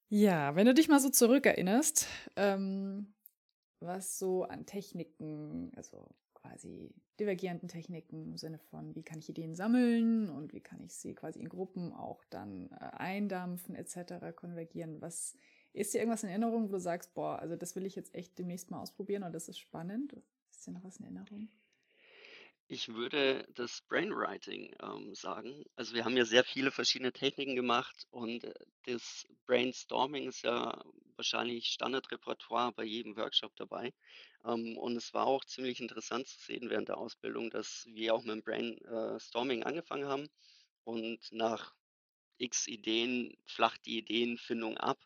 Ja, 0.10 0.56
wenn 0.56 0.68
du 0.68 0.74
dich 0.74 0.88
mal 0.88 1.00
so 1.00 1.10
zurückerinnerst, 1.10 2.08
ähm, 2.36 3.14
was 3.80 4.20
so 4.20 4.44
an 4.44 4.66
Techniken, 4.66 5.72
also 5.76 6.16
quasi 6.34 6.94
divergierenden 7.20 7.68
Techniken 7.68 8.32
im 8.32 8.38
Sinne 8.38 8.60
von, 8.60 8.96
wie 8.96 9.04
kann 9.04 9.20
ich 9.20 9.30
Ideen 9.30 9.56
sammeln 9.56 10.30
und 10.30 10.54
wie 10.54 10.62
kann 10.62 10.82
ich 10.84 10.94
sie 10.94 11.14
quasi 11.14 11.40
in 11.40 11.50
Gruppen 11.50 11.92
auch 11.94 12.24
dann 12.30 12.70
äh, 12.72 12.92
eindampfen 12.94 13.76
etc., 13.76 14.36
konvergieren. 14.36 15.02
Was 15.02 15.36
ist 15.74 15.94
dir 15.94 16.00
irgendwas 16.00 16.24
in 16.24 16.30
Erinnerung, 16.30 16.70
wo 16.70 16.74
du 16.74 16.80
sagst, 16.80 17.14
boah, 17.14 17.40
also 17.40 17.56
das 17.56 17.76
will 17.76 17.86
ich 17.86 17.96
jetzt 17.96 18.14
echt 18.16 18.38
demnächst 18.38 18.72
mal 18.72 18.82
ausprobieren 18.82 19.24
oder 19.24 19.32
das 19.32 19.50
ist 19.50 19.60
spannend? 19.60 20.16
Ist 20.52 20.66
dir 20.66 20.72
noch 20.72 20.84
was 20.84 20.98
in 20.98 21.06
Erinnerung? 21.06 21.50
Ich 22.70 22.90
würde 22.90 23.48
das 23.56 23.82
Brainwriting 23.88 24.76
ähm, 24.84 25.16
sagen. 25.16 25.64
Also 25.78 25.96
wir 25.96 26.04
haben 26.04 26.18
ja 26.18 26.26
sehr 26.26 26.44
viele 26.44 26.70
verschiedene 26.72 27.14
Techniken 27.14 27.56
gemacht 27.56 28.06
und 28.10 28.44
äh, 28.44 28.54
das 28.84 29.26
Brainstorming 29.46 30.28
ist 30.28 30.42
ja 30.44 30.84
wahrscheinlich 31.16 31.68
Standardrepertoire 31.68 32.74
bei 32.74 32.84
jedem 32.84 33.16
Workshop 33.16 33.56
dabei. 33.56 33.94
Ähm, 34.44 34.78
und 34.78 34.98
es 34.98 35.14
war 35.14 35.28
auch 35.28 35.46
ziemlich 35.46 35.80
interessant 35.80 36.28
zu 36.28 36.40
sehen 36.42 36.70
während 36.70 36.90
der 36.90 36.98
Ausbildung, 36.98 37.50
dass 37.52 37.88
wir 37.90 38.14
auch 38.14 38.24
mit 38.24 38.36
dem 38.36 38.44
Brainstorming 38.44 39.64
angefangen 39.64 40.08
haben 40.08 40.28
und 40.84 41.20
nach 41.32 41.74
x 42.38 42.68
Ideen 42.68 43.38
flacht 43.46 43.86
die 43.86 44.00
Ideenfindung 44.00 44.78
ab 44.78 45.00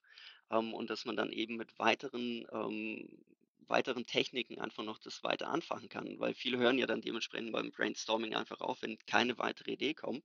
ähm, 0.50 0.74
und 0.74 0.89
dass 0.89 1.06
man 1.06 1.15
dann 1.15 1.32
eben 1.32 1.58
mit 1.58 1.77
weiteren 1.77 2.48
ähm, 2.51 3.24
weiteren 3.72 4.06
Techniken 4.06 4.60
einfach 4.60 4.84
noch 4.84 5.00
das 5.00 5.24
weiter 5.24 5.48
anfangen 5.50 5.90
kann, 5.90 6.20
weil 6.20 6.34
viele 6.34 6.58
hören 6.60 6.78
ja 6.78 6.86
dann 6.88 7.01
dementsprechend 7.01 7.51
beim 7.51 7.72
Brainstorming 7.72 8.36
einfach 8.36 8.62
auf, 8.62 8.82
wenn 8.84 8.98
keine 9.08 9.38
weitere 9.38 9.72
Idee 9.72 9.94
kommt. 9.96 10.24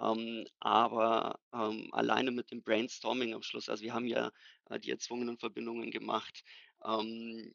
Ähm, 0.00 0.46
aber 0.60 1.40
ähm, 1.52 1.88
alleine 1.92 2.30
mit 2.32 2.50
dem 2.50 2.62
Brainstorming 2.62 3.34
am 3.34 3.42
Schluss, 3.42 3.68
also 3.68 3.82
wir 3.82 3.94
haben 3.94 4.06
ja 4.06 4.32
äh, 4.70 4.78
die 4.80 4.90
erzwungenen 4.90 5.38
Verbindungen 5.38 5.90
gemacht 5.90 6.44
ähm, 6.84 7.54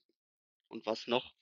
und 0.69 0.85
was 0.85 1.07
noch? 1.07 1.33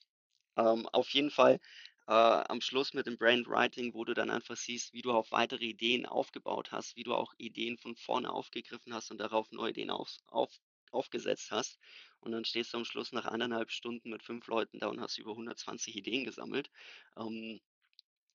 Ähm, 0.57 0.87
auf 0.89 1.09
jeden 1.09 1.31
Fall 1.31 1.59
äh, 2.07 2.11
am 2.13 2.61
Schluss 2.61 2.93
mit 2.93 3.07
dem 3.07 3.17
Brainwriting, 3.17 3.93
wo 3.93 4.05
du 4.05 4.13
dann 4.13 4.29
einfach 4.29 4.55
siehst, 4.57 4.93
wie 4.93 5.01
du 5.01 5.11
auf 5.11 5.31
weitere 5.31 5.65
Ideen 5.65 6.05
aufgebaut 6.05 6.71
hast, 6.71 6.95
wie 6.95 7.03
du 7.03 7.13
auch 7.15 7.33
Ideen 7.37 7.77
von 7.77 7.95
vorne 7.95 8.31
aufgegriffen 8.31 8.93
hast 8.93 9.11
und 9.11 9.17
darauf 9.19 9.51
neue 9.51 9.71
Ideen 9.71 9.89
auf, 9.89 10.17
auf, 10.27 10.51
aufgesetzt 10.95 11.51
hast. 11.51 11.79
Und 12.19 12.31
dann 12.31 12.45
stehst 12.45 12.73
du 12.73 12.77
am 12.77 12.85
Schluss 12.85 13.11
nach 13.11 13.25
eineinhalb 13.25 13.71
Stunden 13.71 14.09
mit 14.09 14.23
fünf 14.23 14.47
Leuten 14.47 14.79
da 14.79 14.87
und 14.87 14.99
hast 14.99 15.17
über 15.17 15.31
120 15.31 15.95
Ideen 15.95 16.23
gesammelt. 16.23 16.71
Ähm, 17.17 17.59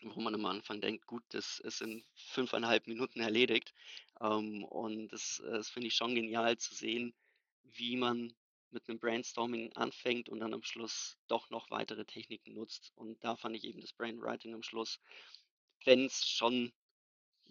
wo 0.02 0.20
man 0.20 0.34
am 0.34 0.46
Anfang 0.46 0.80
denkt, 0.80 1.06
gut, 1.06 1.22
das 1.30 1.58
ist 1.60 1.82
in 1.82 2.04
fünfeinhalb 2.14 2.86
Minuten 2.86 3.20
erledigt. 3.20 3.74
Ähm, 4.20 4.64
und 4.64 5.08
das, 5.08 5.42
das 5.44 5.68
finde 5.70 5.88
ich 5.88 5.94
schon 5.94 6.14
genial 6.14 6.56
zu 6.56 6.74
sehen, 6.74 7.14
wie 7.64 7.96
man 7.96 8.32
mit 8.70 8.88
einem 8.88 8.98
Brainstorming 8.98 9.72
anfängt 9.74 10.28
und 10.28 10.40
dann 10.40 10.54
am 10.54 10.62
Schluss 10.62 11.18
doch 11.26 11.50
noch 11.50 11.70
weitere 11.70 12.04
Techniken 12.04 12.54
nutzt. 12.54 12.92
Und 12.94 13.22
da 13.24 13.36
fand 13.36 13.56
ich 13.56 13.64
eben 13.64 13.80
das 13.80 13.92
Brainwriting 13.92 14.54
am 14.54 14.62
Schluss, 14.62 15.00
wenn 15.84 16.04
es 16.04 16.26
schon 16.26 16.72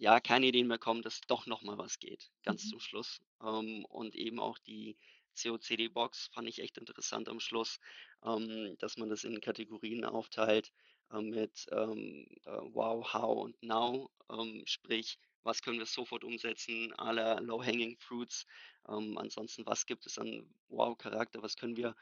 ja 0.00 0.20
keine 0.20 0.46
Ideen 0.46 0.66
mehr 0.66 0.78
kommen, 0.78 1.02
dass 1.02 1.20
doch 1.22 1.46
noch 1.46 1.62
mal 1.62 1.78
was 1.78 1.98
geht, 1.98 2.32
ganz 2.42 2.66
Mhm. 2.66 2.68
zum 2.68 2.80
Schluss. 2.80 3.20
Ähm, 3.42 3.84
und 3.86 4.14
eben 4.16 4.40
auch 4.40 4.58
die 4.58 4.98
COCD-Box 5.34 6.30
fand 6.32 6.48
ich 6.48 6.60
echt 6.60 6.78
interessant 6.78 7.28
am 7.28 7.40
Schluss, 7.40 7.78
ähm, 8.24 8.76
dass 8.78 8.96
man 8.96 9.08
das 9.08 9.24
in 9.24 9.40
Kategorien 9.40 10.04
aufteilt 10.04 10.72
äh, 11.12 11.20
mit 11.20 11.66
ähm, 11.72 12.26
äh, 12.44 12.50
Wow, 12.50 13.12
How 13.14 13.44
und 13.44 13.62
Now, 13.62 14.10
ähm, 14.30 14.62
sprich, 14.66 15.18
was 15.42 15.62
können 15.62 15.78
wir 15.78 15.86
sofort 15.86 16.24
umsetzen, 16.24 16.92
aller 16.94 17.40
Low-Hanging 17.40 17.96
Fruits. 17.98 18.46
Ähm, 18.88 19.16
ansonsten, 19.18 19.64
was 19.66 19.86
gibt 19.86 20.06
es 20.06 20.18
an 20.18 20.52
Wow-Charakter, 20.68 21.42
was 21.42 21.56
können 21.56 21.76
wir 21.76 21.94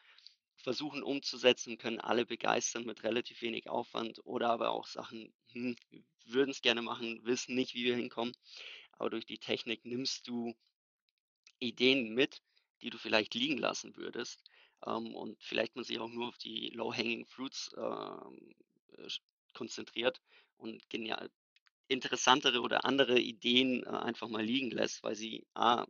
versuchen 0.63 1.03
umzusetzen, 1.03 1.79
können 1.79 2.01
alle 2.01 2.27
begeistern 2.27 2.85
mit 2.85 3.03
relativ 3.05 3.43
wenig 3.43 3.69
Aufwand 3.69 4.21
oder 4.25 4.51
aber 4.51 4.71
auch 4.71 4.87
Sachen, 4.87 5.33
hm, 5.53 5.77
würden 6.27 6.51
es 6.51 6.63
gerne 6.63 6.83
machen, 6.83 7.21
wissen 7.25 7.55
nicht, 7.55 7.75
wie 7.75 7.85
wir 7.85 7.97
hinkommen. 7.97 8.35
Aber 8.93 9.11
durch 9.11 9.27
die 9.27 9.39
Technik 9.39 9.85
nimmst 9.85 10.27
du 10.29 10.55
Ideen 11.61 12.15
mit, 12.15 12.43
die 12.83 12.91
du 12.91 12.99
vielleicht 12.99 13.35
liegen 13.35 13.59
lassen 13.59 13.97
würdest. 13.97 14.43
Ähm, 14.87 15.15
und 15.15 15.43
vielleicht 15.43 15.77
man 15.77 15.85
sich 15.85 15.99
auch 15.99 16.09
nur 16.09 16.29
auf 16.29 16.39
die 16.39 16.71
Low-Hanging 16.71 17.27
Fruits 17.27 17.71
ähm, 17.77 18.55
äh, 18.97 19.09
konzentriert 19.55 20.21
und 20.57 20.89
genial 20.91 21.31
interessantere 21.89 22.61
oder 22.61 22.85
andere 22.85 23.19
Ideen 23.19 23.83
äh, 23.85 23.89
einfach 23.89 24.29
mal 24.29 24.45
liegen 24.45 24.71
lässt, 24.71 25.03
weil 25.03 25.17
sie 25.17 25.47
A, 25.55 25.87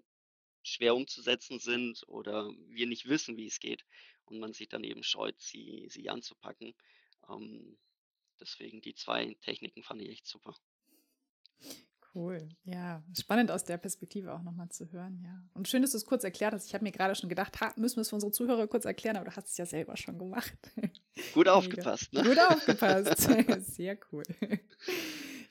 schwer 0.63 0.95
umzusetzen 0.95 1.59
sind 1.59 2.03
oder 2.09 2.51
wir 2.69 2.87
nicht 2.87 3.09
wissen, 3.09 3.37
wie 3.37 3.47
es 3.47 3.61
geht 3.61 3.85
und 4.27 4.39
man 4.39 4.53
sich 4.53 4.69
dann 4.69 4.85
eben 4.85 5.03
scheut, 5.03 5.41
sie, 5.41 5.87
sie 5.91 6.09
anzupacken. 6.09 6.75
Ähm, 7.29 7.79
deswegen 8.41 8.81
die 8.81 8.95
zwei 8.95 9.37
Techniken 9.41 9.83
fand 9.83 10.03
ich 10.03 10.11
echt 10.11 10.27
super. 10.27 10.55
Cool, 12.15 12.49
ja. 12.65 13.03
Spannend 13.17 13.51
aus 13.51 13.65
der 13.65 13.77
Perspektive 13.77 14.33
auch 14.35 14.43
nochmal 14.43 14.69
zu 14.71 14.91
hören, 14.91 15.21
ja. 15.23 15.43
Und 15.55 15.69
schön, 15.69 15.83
dass 15.83 15.93
du 15.93 15.99
es 15.99 16.07
kurz 16.07 16.25
erklärt 16.25 16.55
hast. 16.55 16.67
Ich 16.67 16.75
habe 16.75 16.83
mir 16.83 16.91
gerade 16.91 17.15
schon 17.15 17.29
gedacht, 17.29 17.61
ha, 17.61 17.73
müssen 17.77 17.97
wir 17.97 18.01
es 18.01 18.09
für 18.09 18.17
unsere 18.17 18.33
Zuhörer 18.33 18.67
kurz 18.67 18.87
erklären, 18.87 19.17
aber 19.17 19.27
du 19.27 19.37
hast 19.37 19.49
es 19.49 19.57
ja 19.57 19.67
selber 19.67 19.97
schon 19.97 20.19
gemacht. 20.19 20.57
Gut 21.35 21.49
aufgepasst, 21.49 22.13
ne? 22.13 22.23
Gut 22.23 22.39
aufgepasst. 22.51 23.21
Sehr 23.75 23.99
cool. 24.11 24.23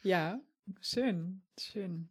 Ja, 0.04 0.42
schön, 0.82 1.44
schön. 1.60 2.10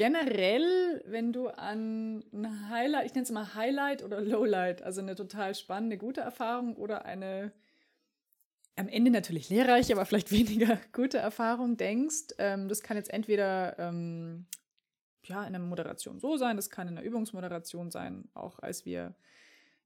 Generell, 0.00 1.04
wenn 1.04 1.30
du 1.30 1.48
an 1.48 2.24
ein 2.32 2.70
Highlight, 2.70 3.04
ich 3.04 3.12
nenne 3.12 3.24
es 3.24 3.30
mal 3.30 3.54
Highlight 3.54 4.02
oder 4.02 4.22
Lowlight, 4.22 4.80
also 4.80 5.02
eine 5.02 5.14
total 5.14 5.54
spannende, 5.54 5.98
gute 5.98 6.22
Erfahrung 6.22 6.74
oder 6.76 7.04
eine 7.04 7.52
am 8.76 8.88
Ende 8.88 9.10
natürlich 9.10 9.50
lehrreiche, 9.50 9.92
aber 9.92 10.06
vielleicht 10.06 10.32
weniger 10.32 10.78
gute 10.94 11.18
Erfahrung 11.18 11.76
denkst, 11.76 12.28
ähm, 12.38 12.66
das 12.70 12.80
kann 12.80 12.96
jetzt 12.96 13.12
entweder 13.12 13.78
ähm, 13.78 14.46
ja, 15.26 15.42
in 15.42 15.54
einer 15.54 15.58
Moderation 15.58 16.18
so 16.18 16.38
sein, 16.38 16.56
das 16.56 16.70
kann 16.70 16.88
in 16.88 16.96
einer 16.96 17.06
Übungsmoderation 17.06 17.90
sein, 17.90 18.30
auch 18.32 18.58
als 18.60 18.86
wir 18.86 19.14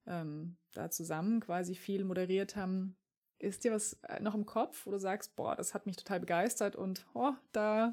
ähm, 0.07 0.57
da 0.75 0.91
zusammen 0.91 1.41
quasi 1.41 1.75
viel 1.75 2.05
moderiert 2.05 2.55
haben. 2.55 2.95
Ist 3.41 3.65
dir 3.65 3.73
was 3.73 3.95
äh, 4.05 4.23
noch 4.23 4.37
im 4.37 4.47
Kopf, 4.47 4.87
wo 4.87 4.93
du 4.93 4.99
sagst, 5.01 5.35
boah, 5.35 5.57
das 5.57 5.75
hat 5.75 5.87
mich 5.87 5.97
total 5.97 6.21
begeistert 6.21 6.77
und 6.77 7.05
oh, 7.15 7.33
da 7.51 7.93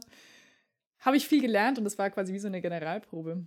habe 1.01 1.17
ich 1.17 1.27
viel 1.27 1.41
gelernt 1.41 1.77
und 1.77 1.83
das 1.83 1.97
war 1.97 2.09
quasi 2.09 2.33
wie 2.33 2.39
so 2.39 2.47
eine 2.47 2.61
Generalprobe? 2.61 3.45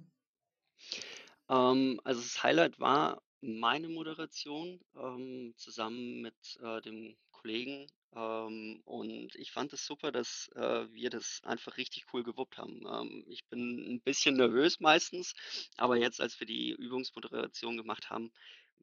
Ähm, 1.48 2.00
also 2.04 2.20
das 2.20 2.42
Highlight 2.42 2.78
war 2.80 3.22
meine 3.40 3.88
Moderation 3.88 4.80
ähm, 4.96 5.54
zusammen 5.56 6.22
mit 6.22 6.34
äh, 6.62 6.80
dem 6.82 7.16
Kollegen. 7.30 7.86
Ähm, 8.14 8.80
und 8.84 9.34
ich 9.36 9.52
fand 9.52 9.72
es 9.72 9.84
super, 9.86 10.12
dass 10.12 10.48
äh, 10.54 10.86
wir 10.92 11.10
das 11.10 11.40
einfach 11.44 11.76
richtig 11.76 12.06
cool 12.12 12.22
gewuppt 12.24 12.58
haben. 12.58 12.82
Ähm, 12.86 13.24
ich 13.28 13.46
bin 13.48 13.94
ein 13.94 14.00
bisschen 14.00 14.36
nervös 14.36 14.80
meistens, 14.80 15.34
aber 15.76 15.96
jetzt, 15.96 16.20
als 16.20 16.38
wir 16.40 16.46
die 16.46 16.70
Übungsmoderation 16.72 17.76
gemacht 17.76 18.10
haben, 18.10 18.32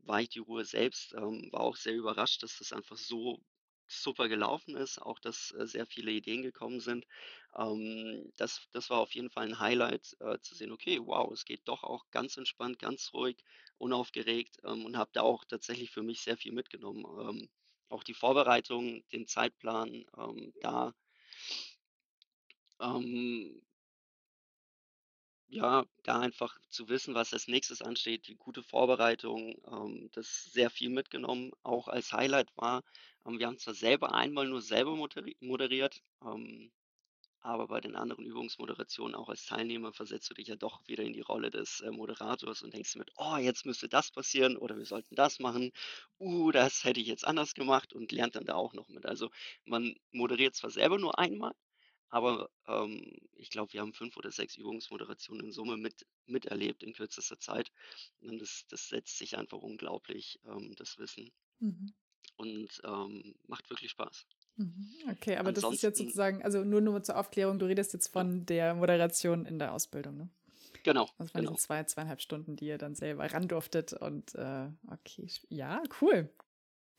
war 0.04 0.22
ich 0.22 0.30
die 0.30 0.40
Ruhe 0.40 0.66
selbst, 0.66 1.14
ähm, 1.14 1.50
war 1.52 1.62
auch 1.62 1.76
sehr 1.76 1.96
überrascht, 1.96 2.44
dass 2.44 2.58
das 2.60 2.74
einfach 2.74 2.98
so 2.98 3.42
super 3.88 4.30
gelaufen 4.30 4.76
ist, 4.76 5.02
auch 5.02 5.20
dass 5.20 5.52
äh, 5.58 5.66
sehr 5.68 5.86
viele 5.86 6.12
Ideen 6.12 6.42
gekommen 6.44 6.80
sind. 6.80 7.06
Ähm, 7.58 8.32
das, 8.38 8.68
das 8.72 8.90
war 8.90 9.00
auf 9.00 9.14
jeden 9.14 9.30
Fall 9.30 9.48
ein 9.48 9.60
Highlight, 9.60 10.16
äh, 10.20 10.40
zu 10.40 10.56
sehen, 10.56 10.72
okay, 10.72 11.00
wow, 11.04 11.32
es 11.32 11.46
geht 11.46 11.62
doch 11.68 11.84
auch 11.84 12.06
ganz 12.12 12.38
entspannt, 12.38 12.80
ganz 12.80 13.12
ruhig, 13.14 13.38
unaufgeregt 13.78 14.58
ähm, 14.64 14.86
und 14.86 14.98
habe 14.98 15.12
da 15.14 15.22
auch 15.22 15.46
tatsächlich 15.46 15.92
für 15.92 16.04
mich 16.04 16.22
sehr 16.22 16.38
viel 16.38 16.54
mitgenommen. 16.54 17.06
Ähm, 17.20 17.50
auch 17.90 18.04
die 18.04 18.14
Vorbereitung, 18.14 19.04
den 19.12 19.28
Zeitplan, 19.28 20.06
ähm, 20.18 20.54
da 20.62 20.94
ähm, 22.80 23.62
ja, 25.50 25.86
da 26.04 26.20
einfach 26.20 26.58
zu 26.70 26.88
wissen, 26.90 27.14
was 27.14 27.34
als 27.34 27.48
nächstes 27.48 27.82
ansteht, 27.82 28.28
die 28.28 28.36
gute 28.36 28.64
Vorbereitung, 28.64 29.56
ähm, 29.68 30.10
das 30.14 30.46
sehr 30.46 30.70
viel 30.70 30.90
mitgenommen. 30.90 31.52
Auch 31.64 31.88
als 31.90 32.14
Highlight 32.14 32.50
war, 32.56 32.84
ähm, 33.26 33.38
wir 33.38 33.48
haben 33.48 33.58
zwar 33.60 33.74
selber 33.74 34.14
einmal 34.14 34.48
nur 34.48 34.62
selber 34.62 34.96
moderi 34.96 35.36
moderiert, 35.42 36.02
ähm, 36.24 36.72
aber 37.42 37.68
bei 37.68 37.82
den 37.82 37.96
anderen 37.96 38.26
Übungsmoderationen 38.26 39.16
auch 39.16 39.30
als 39.30 39.46
Teilnehmer 39.46 39.94
versetzt 39.94 40.30
du 40.30 40.36
dich 40.36 40.48
ja 40.48 40.56
doch 40.56 40.88
wieder 40.88 41.04
in 41.04 41.14
die 41.14 41.22
Rolle 41.22 41.50
des 41.50 41.82
äh, 41.82 41.92
Moderators 41.92 42.62
und 42.62 42.74
denkst 42.74 42.94
dir 42.94 43.00
mit, 43.00 43.12
oh, 43.16 43.38
jetzt 43.38 43.66
müsste 43.66 43.90
das 43.90 44.12
passieren 44.12 44.58
oder 44.58 44.78
wir 44.78 44.86
sollten 44.86 45.16
das 45.16 45.40
machen. 45.40 45.72
Uh, 46.20 46.52
das 46.52 46.84
hätte 46.84 47.00
ich 47.00 47.08
jetzt 47.08 47.26
anders 47.26 47.56
gemacht 47.56 47.94
und 47.94 48.12
lernt 48.12 48.36
dann 48.36 48.46
da 48.46 48.54
auch 48.54 48.74
noch 48.74 48.90
mit. 48.90 49.06
Also 49.06 49.32
man 49.66 49.96
moderiert 50.12 50.56
zwar 50.56 50.70
selber 50.70 51.00
nur 51.00 51.18
einmal, 51.18 51.54
aber 52.10 52.50
ähm, 52.68 53.16
ich 53.36 53.50
glaube, 53.50 53.74
wir 53.74 53.82
haben 53.82 53.94
fünf 53.94 54.18
oder 54.18 54.32
sechs 54.32 54.56
Übungsmoderationen 54.58 55.46
in 55.46 55.52
Summe 55.52 55.78
mit, 55.78 56.06
miterlebt 56.28 56.84
in 56.84 56.94
kürzester 56.94 57.40
Zeit. 57.40 57.72
Und 58.20 58.40
das, 58.40 58.66
das 58.68 58.90
setzt 58.90 59.18
sich 59.18 59.38
einfach 59.38 59.58
unglaublich, 59.58 60.40
ähm, 60.46 60.76
das 60.76 60.98
Wissen. 61.00 61.32
Mhm. 61.60 61.94
Und 62.36 62.82
ähm, 62.84 63.34
macht 63.48 63.70
wirklich 63.70 63.92
Spaß. 63.92 64.28
Mhm. 64.58 64.88
Okay, 65.12 65.38
aber 65.38 65.52
das 65.52 65.64
ist 65.64 65.72
jetzt 65.72 66.00
Ansonsten, 66.00 66.04
sozusagen, 66.04 66.44
also 66.44 66.64
nur, 66.64 66.82
nur 66.82 67.02
zur 67.04 67.18
Aufklärung, 67.18 67.60
du 67.60 67.66
redest 67.66 67.94
jetzt 67.94 68.08
von 68.08 68.46
der 68.46 68.76
Moderation 68.76 69.46
in 69.46 69.60
der 69.60 69.74
Ausbildung, 69.74 70.18
ne? 70.18 70.30
genau, 70.84 71.08
Also 71.18 71.32
von 71.32 71.42
diesen 71.42 71.54
genau. 71.54 71.58
zwei, 71.58 71.84
zweieinhalb 71.84 72.22
Stunden, 72.22 72.56
die 72.56 72.68
ihr 72.68 72.78
dann 72.78 72.96
selber 72.96 73.32
ran 73.32 73.48
durftet. 73.48 73.94
Und 73.94 74.36
äh, 74.36 74.68
okay, 74.88 75.28
ja, 75.50 75.82
cool. 76.02 76.30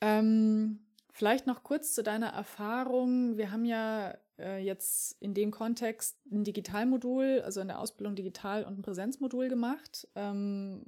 Ähm, 0.01 0.81
vielleicht 1.13 1.47
noch 1.47 1.63
kurz 1.63 1.95
zu 1.95 2.03
deiner 2.03 2.29
Erfahrung. 2.29 3.37
Wir 3.37 3.51
haben 3.51 3.65
ja 3.65 4.17
äh, 4.39 4.59
jetzt 4.65 5.21
in 5.21 5.35
dem 5.35 5.51
Kontext 5.51 6.19
ein 6.31 6.45
Digitalmodul, 6.45 7.43
also 7.45 7.61
in 7.61 7.69
der 7.69 7.79
Ausbildung 7.79 8.17
digital 8.17 8.65
und 8.65 8.79
ein 8.79 8.83
Präsenzmodul 8.83 9.49
gemacht. 9.49 10.09
Ähm, 10.15 10.83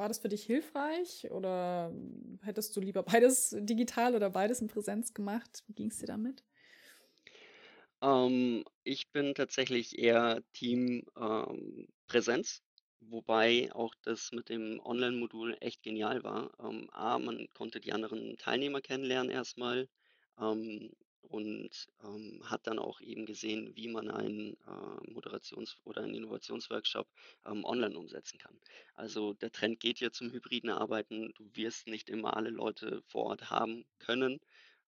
war 0.00 0.08
das 0.08 0.18
für 0.18 0.30
dich 0.30 0.44
hilfreich 0.44 1.30
oder 1.30 1.92
hättest 2.42 2.74
du 2.74 2.80
lieber 2.80 3.02
beides 3.02 3.54
digital 3.60 4.16
oder 4.16 4.30
beides 4.30 4.62
in 4.62 4.68
Präsenz 4.68 5.12
gemacht? 5.12 5.62
Wie 5.66 5.74
ging 5.74 5.90
es 5.90 5.98
dir 5.98 6.06
damit? 6.06 6.42
Ähm, 8.02 8.64
ich 8.84 9.10
bin 9.12 9.34
tatsächlich 9.34 9.98
eher 9.98 10.42
Team 10.52 11.04
ähm, 11.16 11.86
Präsenz, 12.06 12.62
wobei 13.00 13.70
auch 13.74 13.94
das 14.02 14.32
mit 14.32 14.48
dem 14.48 14.80
Online-Modul 14.80 15.56
echt 15.60 15.82
genial 15.82 16.22
war. 16.24 16.50
Ähm, 16.60 16.88
A, 16.92 17.18
man 17.18 17.46
konnte 17.54 17.80
die 17.80 17.92
anderen 17.92 18.36
Teilnehmer 18.38 18.80
kennenlernen 18.80 19.30
erstmal 19.30 19.88
ähm, 20.38 20.90
und 21.22 21.88
ähm, 22.02 22.40
hat 22.44 22.66
dann 22.66 22.78
auch 22.78 23.00
eben 23.00 23.26
gesehen, 23.26 23.74
wie 23.76 23.88
man 23.88 24.10
einen 24.10 24.54
äh, 24.66 25.10
Moderations- 25.10 25.76
oder 25.84 26.02
einen 26.02 26.14
Innovationsworkshop 26.14 27.06
ähm, 27.46 27.64
online 27.64 27.96
umsetzen 27.96 28.38
kann. 28.38 28.58
Also 28.94 29.34
der 29.34 29.52
Trend 29.52 29.80
geht 29.80 30.00
ja 30.00 30.10
zum 30.10 30.32
hybriden 30.32 30.70
Arbeiten. 30.70 31.32
Du 31.34 31.48
wirst 31.54 31.86
nicht 31.86 32.08
immer 32.08 32.36
alle 32.36 32.50
Leute 32.50 33.02
vor 33.06 33.26
Ort 33.26 33.50
haben 33.50 33.84
können, 33.98 34.40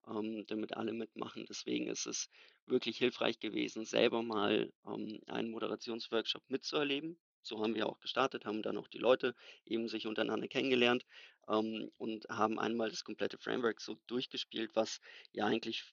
ähm, 0.08 0.44
damit 0.46 0.76
alle 0.76 0.92
mitmachen. 0.92 1.46
Deswegen 1.48 1.86
ist 1.86 2.06
es 2.06 2.28
wirklich 2.66 2.98
hilfreich 2.98 3.38
gewesen, 3.38 3.84
selber 3.84 4.22
mal 4.22 4.72
ähm, 4.86 5.20
einen 5.26 5.50
Moderationsworkshop 5.50 6.42
mitzuerleben. 6.48 7.18
So 7.42 7.60
haben 7.60 7.74
wir 7.74 7.88
auch 7.88 7.98
gestartet, 7.98 8.44
haben 8.44 8.62
dann 8.62 8.78
auch 8.78 8.86
die 8.88 8.98
Leute 8.98 9.34
eben 9.66 9.88
sich 9.88 10.06
untereinander 10.06 10.46
kennengelernt 10.46 11.04
ähm, 11.48 11.90
und 11.98 12.28
haben 12.28 12.58
einmal 12.58 12.90
das 12.90 13.04
komplette 13.04 13.38
Framework 13.38 13.80
so 13.80 13.96
durchgespielt, 14.06 14.70
was 14.74 15.00
ja 15.32 15.46
eigentlich 15.46 15.84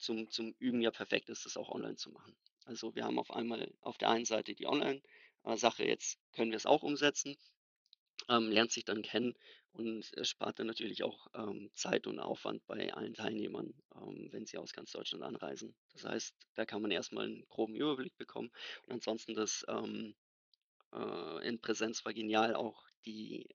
zum, 0.00 0.30
zum 0.30 0.54
Üben 0.58 0.80
ja 0.80 0.90
perfekt 0.90 1.28
ist, 1.28 1.46
das 1.46 1.56
auch 1.56 1.70
online 1.70 1.96
zu 1.96 2.10
machen. 2.10 2.34
Also 2.64 2.94
wir 2.94 3.04
haben 3.04 3.18
auf 3.18 3.30
einmal 3.30 3.72
auf 3.80 3.98
der 3.98 4.10
einen 4.10 4.24
Seite 4.24 4.54
die 4.54 4.66
Online-Sache, 4.66 5.84
jetzt 5.84 6.18
können 6.32 6.50
wir 6.50 6.56
es 6.56 6.66
auch 6.66 6.82
umsetzen, 6.82 7.36
ähm, 8.28 8.50
lernt 8.50 8.72
sich 8.72 8.84
dann 8.84 9.02
kennen 9.02 9.34
und 9.72 10.16
äh, 10.16 10.24
spart 10.24 10.58
dann 10.58 10.66
natürlich 10.66 11.02
auch 11.02 11.28
ähm, 11.34 11.70
Zeit 11.74 12.06
und 12.06 12.18
Aufwand 12.18 12.66
bei 12.66 12.92
allen 12.92 13.14
Teilnehmern, 13.14 13.72
ähm, 13.94 14.28
wenn 14.30 14.46
sie 14.46 14.58
aus 14.58 14.72
ganz 14.72 14.92
Deutschland 14.92 15.24
anreisen. 15.24 15.74
Das 15.92 16.04
heißt, 16.04 16.34
da 16.54 16.64
kann 16.64 16.82
man 16.82 16.90
erstmal 16.90 17.26
einen 17.26 17.46
groben 17.48 17.74
Überblick 17.74 18.16
bekommen 18.16 18.50
und 18.86 18.92
ansonsten 18.94 19.34
das 19.34 19.64
ähm, 19.68 20.14
äh, 20.92 21.48
in 21.48 21.60
Präsenz 21.60 22.04
war 22.04 22.12
genial, 22.12 22.54
auch 22.54 22.84
die 23.06 23.48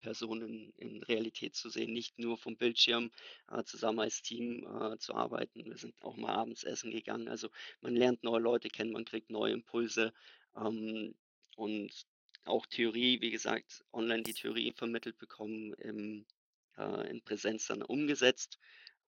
Personen 0.00 0.72
in 0.76 1.02
Realität 1.02 1.54
zu 1.54 1.68
sehen, 1.68 1.92
nicht 1.92 2.18
nur 2.18 2.38
vom 2.38 2.56
Bildschirm 2.56 3.10
äh, 3.50 3.64
zusammen 3.64 4.00
als 4.00 4.22
Team 4.22 4.66
äh, 4.66 4.98
zu 4.98 5.14
arbeiten. 5.14 5.64
Wir 5.64 5.76
sind 5.76 6.00
auch 6.02 6.16
mal 6.16 6.34
abends 6.34 6.64
essen 6.64 6.90
gegangen. 6.90 7.28
Also 7.28 7.50
man 7.80 7.94
lernt 7.94 8.22
neue 8.22 8.40
Leute 8.40 8.68
kennen, 8.68 8.92
man 8.92 9.04
kriegt 9.04 9.30
neue 9.30 9.52
Impulse 9.52 10.12
ähm, 10.56 11.14
und 11.56 12.06
auch 12.44 12.66
Theorie, 12.66 13.20
wie 13.20 13.30
gesagt, 13.30 13.84
online 13.92 14.22
die 14.22 14.34
Theorie 14.34 14.72
vermittelt 14.72 15.18
bekommen, 15.18 15.74
im, 15.74 16.26
äh, 16.76 17.10
in 17.10 17.20
Präsenz 17.22 17.66
dann 17.66 17.82
umgesetzt. 17.82 18.58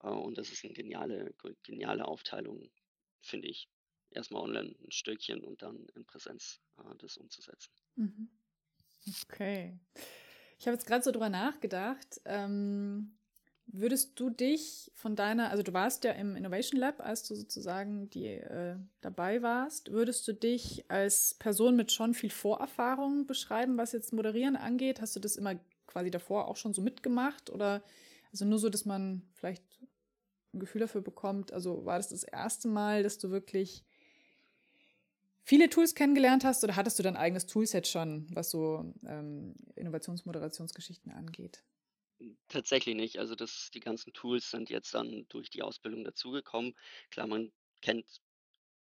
Äh, 0.03 0.09
und 0.09 0.37
das 0.39 0.51
ist 0.51 0.65
eine 0.65 0.75
geniale, 0.75 1.35
geniale 1.63 2.07
Aufteilung, 2.07 2.71
finde 3.21 3.49
ich. 3.49 3.69
Erstmal 4.11 4.43
online 4.43 4.75
ein 4.83 4.91
Stückchen 4.91 5.45
und 5.45 5.63
dann 5.63 5.87
in 5.95 6.05
Präsenz 6.05 6.61
äh, 6.79 6.97
das 6.99 7.17
umzusetzen. 7.17 7.71
Mhm. 7.97 8.31
Okay. 9.25 9.79
Ich 10.59 10.67
habe 10.67 10.75
jetzt 10.75 10.87
gerade 10.87 11.05
so 11.05 11.13
drüber 11.13 11.29
nachgedacht. 11.29 12.21
Ähm, 12.25 13.17
würdest 13.67 14.19
du 14.19 14.31
dich 14.31 14.91
von 14.95 15.15
deiner, 15.15 15.51
also 15.51 15.63
du 15.63 15.73
warst 15.73 16.05
ja 16.05 16.13
im 16.13 16.35
Innovation 16.35 16.81
Lab, 16.81 17.01
als 17.01 17.23
du 17.23 17.35
sozusagen 17.35 18.11
die 18.11 18.27
äh, 18.27 18.77
dabei 19.01 19.43
warst, 19.43 19.93
würdest 19.93 20.27
du 20.27 20.33
dich 20.33 20.85
als 20.89 21.35
Person 21.35 21.77
mit 21.77 21.93
schon 21.93 22.15
viel 22.15 22.31
Vorerfahrung 22.31 23.27
beschreiben, 23.27 23.77
was 23.77 23.93
jetzt 23.93 24.13
Moderieren 24.13 24.57
angeht? 24.57 25.01
Hast 25.01 25.15
du 25.15 25.21
das 25.21 25.37
immer 25.37 25.55
quasi 25.87 26.11
davor 26.11 26.49
auch 26.49 26.57
schon 26.57 26.75
so 26.75 26.83
mitgemacht 26.83 27.51
oder 27.51 27.83
also 28.33 28.45
nur 28.45 28.59
so, 28.59 28.69
dass 28.69 28.85
man 28.85 29.23
vielleicht 29.35 29.65
ein 30.53 30.61
Gefühl 30.61 30.81
dafür 30.81 31.03
bekommt? 31.03 31.53
Also 31.53 31.85
war 31.85 31.99
das 31.99 32.09
das 32.09 32.25
erste 32.25 32.69
Mal, 32.69 33.03
dass 33.03 33.19
du 33.19 33.31
wirklich 33.31 33.85
viele 35.49 35.71
Tools 35.71 35.95
kennengelernt 35.95 36.45
hast 36.45 36.63
oder 36.63 36.77
hattest 36.77 36.99
du 36.99 37.03
dein 37.03 37.17
eigenes 37.17 37.47
Toolset 37.47 37.89
schon, 37.89 38.27
was 38.35 38.51
so 38.51 38.93
ähm, 39.07 39.55
Innovationsmoderationsgeschichten 39.77 41.11
angeht? 41.11 41.65
Tatsächlich 42.49 42.95
nicht. 42.95 43.19
Also 43.19 43.35
das, 43.35 43.71
die 43.73 43.81
ganzen 43.81 44.13
Tools 44.13 44.51
sind 44.51 44.69
jetzt 44.69 44.93
dann 44.93 45.27
durch 45.29 45.49
die 45.49 45.63
Ausbildung 45.63 46.05
dazugekommen. 46.05 46.75
Klar, 47.11 47.29
man 47.29 47.51
kennt 47.81 48.21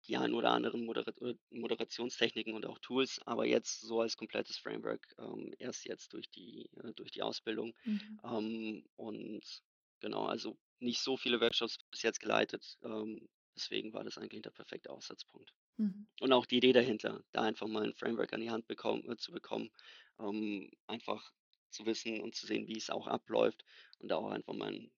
die 0.08 0.16
ein 0.16 0.34
oder 0.34 0.50
anderen 0.50 0.84
Modera 0.84 1.12
äh, 1.20 1.34
Moderationstechniken 1.50 2.54
und 2.54 2.66
auch 2.66 2.78
Tools, 2.80 3.20
aber 3.26 3.46
jetzt 3.46 3.80
so 3.80 4.00
als 4.00 4.16
komplettes 4.16 4.56
Framework 4.56 5.14
ähm, 5.18 5.54
erst 5.58 5.84
jetzt 5.84 6.14
durch 6.14 6.30
die, 6.30 6.68
äh, 6.82 6.92
durch 6.94 7.12
die 7.12 7.22
Ausbildung. 7.22 7.74
Mhm. 7.84 8.20
Ähm, 8.24 8.84
und 8.96 9.62
genau, 10.00 10.26
also 10.26 10.58
nicht 10.80 11.00
so 11.00 11.16
viele 11.16 11.40
Workshops 11.40 11.78
bis 11.90 12.02
jetzt 12.02 12.20
geleitet. 12.20 12.76
Ähm, 12.82 13.28
deswegen 13.54 13.92
war 13.92 14.02
das 14.02 14.18
eigentlich 14.18 14.42
der 14.42 14.50
perfekte 14.50 14.90
Aussatzpunkt. 14.90 15.52
Mhm. 15.78 16.06
Und 16.20 16.32
auch 16.32 16.46
die 16.46 16.58
Idee 16.58 16.72
dahinter, 16.72 17.24
da 17.32 17.42
einfach 17.42 17.66
mal 17.68 17.84
ein 17.84 17.94
Framework 17.94 18.32
an 18.32 18.40
die 18.40 18.50
Hand 18.50 18.66
bekommen, 18.66 19.10
äh, 19.10 19.16
zu 19.16 19.32
bekommen, 19.32 19.70
ähm, 20.18 20.70
einfach 20.86 21.32
zu 21.70 21.86
wissen 21.86 22.20
und 22.20 22.34
zu 22.34 22.46
sehen, 22.46 22.66
wie 22.68 22.76
es 22.78 22.90
auch 22.90 23.06
abläuft 23.06 23.64
und 23.98 24.08
da 24.10 24.16
auch 24.16 24.30
einfach 24.30 24.54
mal 24.54 24.72
ein, 24.72 24.90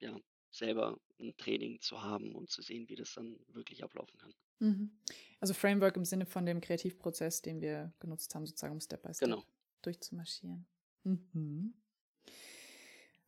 ja, 0.00 0.18
selber 0.52 0.98
ein 1.20 1.36
Training 1.38 1.80
zu 1.80 2.02
haben 2.02 2.34
und 2.34 2.50
zu 2.50 2.62
sehen, 2.62 2.88
wie 2.88 2.96
das 2.96 3.14
dann 3.14 3.38
wirklich 3.48 3.84
ablaufen 3.84 4.18
kann. 4.18 4.34
Mhm. 4.60 4.98
Also 5.40 5.54
Framework 5.54 5.96
im 5.96 6.04
Sinne 6.04 6.26
von 6.26 6.46
dem 6.46 6.60
Kreativprozess, 6.60 7.42
den 7.42 7.60
wir 7.60 7.92
genutzt 8.00 8.34
haben, 8.34 8.46
sozusagen 8.46 8.72
um 8.74 8.80
Step 8.80 9.02
by 9.02 9.12
Step 9.14 9.28
Genau. 9.28 9.46
durchzumarschieren. 9.82 10.66
Mhm. 11.04 11.74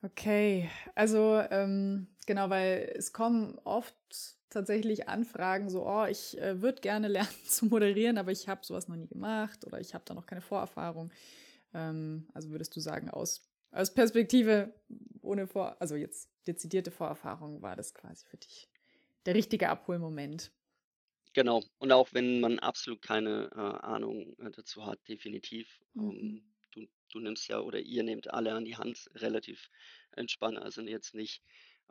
Okay, 0.03 0.71
also 0.95 1.43
ähm, 1.51 2.07
genau, 2.27 2.51
weil 2.51 2.93
es 2.97 3.13
kommen 3.13 3.59
oft 3.65 3.97
tatsächlich 4.49 5.09
Anfragen 5.09 5.69
so, 5.69 5.87
oh, 5.87 6.05
ich 6.05 6.39
äh, 6.39 6.63
würde 6.63 6.81
gerne 6.81 7.09
lernen 7.09 7.29
zu 7.47 7.67
moderieren, 7.67 8.19
aber 8.19 8.31
ich 8.31 8.49
habe 8.49 8.65
sowas 8.65 8.89
noch 8.89 8.97
nie 8.97 9.09
gemacht 9.09 9.67
oder 9.67 9.81
ich 9.81 9.95
habe 9.95 10.05
da 10.07 10.15
noch 10.15 10.27
keine 10.27 10.41
Vorerfahrung. 10.41 11.11
Ähm, 11.75 12.29
also 12.33 12.51
würdest 12.51 12.77
du 12.77 12.81
sagen, 12.81 13.11
aus, 13.11 13.51
aus 13.73 13.93
Perspektive 13.93 14.73
ohne 15.21 15.47
Vor, 15.47 15.77
also 15.81 15.97
jetzt 15.97 16.31
dezidierte 16.47 16.91
Vorerfahrung, 16.91 17.61
war 17.61 17.77
das 17.77 17.93
quasi 17.93 18.25
für 18.27 18.37
dich 18.37 18.69
der 19.27 19.35
richtige 19.35 19.69
Abholmoment. 19.69 20.53
Genau. 21.35 21.63
Und 21.79 21.93
auch 21.93 22.15
wenn 22.15 22.41
man 22.41 22.59
absolut 22.59 23.03
keine 23.03 23.51
äh, 23.53 23.59
Ahnung 23.59 24.35
äh, 24.39 24.51
dazu 24.51 24.87
hat, 24.87 25.07
definitiv. 25.09 25.81
Mhm. 25.95 26.11
Ähm, 26.11 26.43
du, 27.15 27.21
nimmst 27.21 27.49
ja 27.49 27.61
oder 27.61 27.81
ihr 27.81 28.03
nehmt 28.03 28.33
alle 28.33 28.53
an 28.53 28.65
die 28.65 28.77
Hand 28.77 29.11
relativ 29.15 29.71
entspannt. 30.13 30.59
Also 30.59 30.83
jetzt 30.83 31.15
nicht 31.15 31.43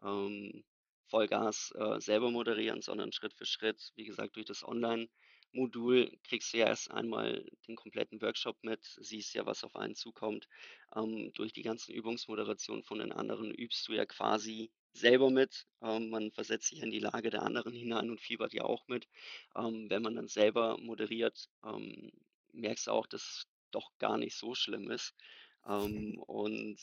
ähm, 0.04 0.64
Vollgas 1.08 1.72
äh, 1.76 2.00
selber 2.00 2.32
moderieren, 2.32 2.82
sondern 2.82 3.12
Schritt 3.12 3.34
für 3.34 3.46
Schritt. 3.46 3.92
Wie 3.96 4.06
gesagt, 4.06 4.36
durch 4.36 4.46
das 4.46 4.64
Online-Modul 4.64 6.12
kriegst 6.24 6.54
du 6.54 6.58
ja 6.58 6.68
erst 6.68 6.92
einmal 6.92 7.46
den 7.68 7.76
kompletten 7.76 8.22
Workshop 8.22 8.58
mit, 8.64 8.84
siehst 9.00 9.34
ja, 9.34 9.46
was 9.46 9.64
auf 9.64 9.76
einen 9.76 9.96
zukommt. 9.96 10.48
Ähm, 10.96 11.32
durch 11.34 11.54
die 11.54 11.62
ganzen 11.62 11.94
Übungsmoderationen 11.94 12.84
von 12.84 13.00
den 13.00 13.12
anderen 13.12 13.52
übst 13.52 13.88
du 13.88 13.94
ja 13.94 14.06
quasi 14.06 14.72
selber 14.94 15.30
mit. 15.30 15.66
Ähm, 15.82 16.10
man 16.10 16.32
versetzt 16.32 16.70
sich 16.70 16.82
in 16.82 16.92
die 16.92 17.00
Lage 17.00 17.30
der 17.30 17.44
anderen 17.44 17.74
hinein 17.74 18.10
und 18.10 18.22
fiebert 18.22 18.54
ja 18.54 18.64
auch 18.64 18.88
mit. 18.88 19.08
Ähm, 19.56 19.90
wenn 19.90 20.02
man 20.02 20.16
dann 20.16 20.28
selber 20.28 20.78
moderiert, 20.78 21.50
ähm, 21.66 22.12
merkst 22.52 22.88
du 22.88 22.92
auch, 22.92 23.08
dass 23.08 23.48
doch 23.72 23.92
gar 24.00 24.18
nicht 24.18 24.36
so 24.36 24.56
schlimm 24.56 24.92
ist. 24.92 25.14
Ähm, 25.68 26.20
und 26.28 26.80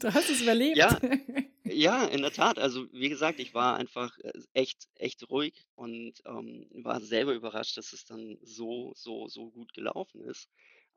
Du 0.00 0.12
hast 0.12 0.30
es 0.30 0.40
überlebt. 0.40 0.76
ja, 0.76 0.98
Ja, 1.64 2.06
in 2.06 2.22
der 2.22 2.32
Tat. 2.32 2.58
Also 2.58 2.92
wie 2.92 3.10
gesagt, 3.10 3.40
ich 3.40 3.54
war 3.54 3.76
einfach 3.76 4.18
äh, 4.20 4.32
echt, 4.54 4.88
echt 4.94 5.28
ruhig 5.30 5.66
und 5.74 6.14
ähm, 6.26 6.66
war 6.72 7.00
selber 7.00 7.34
überrascht, 7.34 7.76
dass 7.76 7.92
es 7.92 8.04
dann 8.06 8.38
so, 8.42 8.92
so, 8.96 9.28
so 9.28 9.50
gut 9.50 9.74
gelaufen 9.74 10.22
ist. 10.22 10.48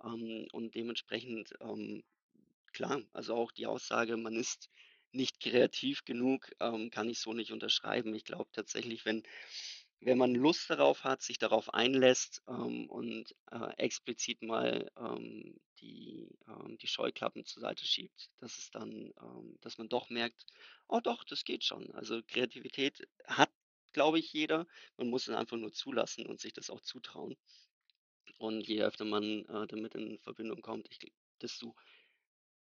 Ähm, 0.03 0.47
und 0.53 0.75
dementsprechend, 0.75 1.53
ähm, 1.61 2.03
klar, 2.73 3.01
also 3.13 3.35
auch 3.35 3.51
die 3.51 3.67
Aussage, 3.67 4.17
man 4.17 4.35
ist 4.35 4.69
nicht 5.11 5.39
kreativ 5.41 6.05
genug, 6.05 6.51
ähm, 6.61 6.89
kann 6.91 7.09
ich 7.09 7.19
so 7.19 7.33
nicht 7.33 7.51
unterschreiben. 7.51 8.15
Ich 8.15 8.25
glaube 8.25 8.49
tatsächlich, 8.53 9.05
wenn 9.05 9.23
wenn 10.01 10.17
man 10.17 10.33
Lust 10.35 10.69
darauf 10.69 11.03
hat, 11.03 11.21
sich 11.21 11.37
darauf 11.39 11.73
einlässt, 11.73 12.41
ähm, 12.47 12.89
und, 12.89 13.35
äh, 13.51 13.73
explizit 13.77 14.41
mal, 14.43 14.91
ähm, 14.97 15.59
die 15.79 16.29
ähm, 16.47 16.77
die 16.79 16.87
Scheuklappen 16.87 17.45
zur 17.45 17.61
Seite 17.61 17.85
schiebt, 17.85 18.29
dass 18.39 18.57
es 18.59 18.71
dann 18.71 19.13
ähm, 19.21 19.57
dass 19.61 19.77
man 19.77 19.89
doch 19.89 20.09
merkt: 20.09 20.45
„Oh 20.87 20.99
doch, 21.01 21.23
das 21.23 21.43
geht 21.45 21.63
schon.“ 21.63 21.91
Also, 21.93 22.21
Kreativität 22.27 23.07
hat, 23.27 23.51
glaube 23.93 24.19
ich, 24.19 24.31
jeder. 24.33 24.67
Man 24.97 25.09
muss 25.09 25.27
es 25.27 25.35
einfach 25.35 25.57
nur 25.57 25.73
zulassen 25.73 26.25
und 26.27 26.39
sich 26.39 26.53
das 26.53 26.69
auch 26.69 26.81
zutrauen. 26.81 27.35
Und 28.39 28.67
je 28.67 28.83
öfter 28.83 29.05
man, 29.05 29.45
äh, 29.45 29.67
damit 29.67 29.95
in 29.95 30.19
Verbindung 30.19 30.61
kommt, 30.61 30.87
ich 30.89 30.99
desto 31.41 31.75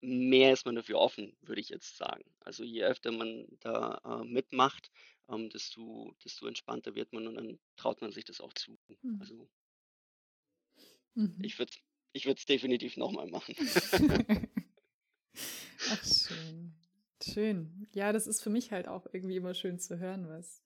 mehr 0.01 0.53
ist 0.53 0.65
man 0.65 0.75
dafür 0.75 0.99
offen, 0.99 1.35
würde 1.41 1.61
ich 1.61 1.69
jetzt 1.69 1.97
sagen. 1.97 2.23
Also, 2.39 2.63
je 2.63 2.83
öfter 2.83 3.11
man 3.11 3.47
da, 3.59 3.99
äh, 4.05 4.25
mitmacht, 4.25 4.91
ähm, 5.29 5.49
desto 5.49 6.13
desto 6.23 6.47
entspannter 6.47 6.95
wird 6.95 7.13
man 7.13 7.27
und 7.27 7.35
dann 7.35 7.59
traut 7.75 8.01
man 8.01 8.11
sich 8.11 8.25
das 8.25 8.41
auch 8.41 8.53
zu. 8.53 8.77
Mhm. 9.03 9.19
Also 9.19 9.49
Mhm. 11.15 11.41
ich 11.41 11.57
würde 11.59 11.71
es 11.71 11.79
ich 12.13 12.25
würde 12.25 12.39
es 12.39 12.45
definitiv 12.45 12.97
noch 12.97 13.11
mal 13.11 13.27
machen. 13.27 13.55
Ach 15.89 16.03
schön. 16.03 16.73
Schön. 17.21 17.87
Ja, 17.93 18.11
das 18.11 18.27
ist 18.27 18.41
für 18.41 18.49
mich 18.49 18.71
halt 18.71 18.87
auch 18.87 19.05
irgendwie 19.11 19.35
immer 19.35 19.53
schön 19.53 19.79
zu 19.79 19.99
hören, 19.99 20.27
was 20.27 20.63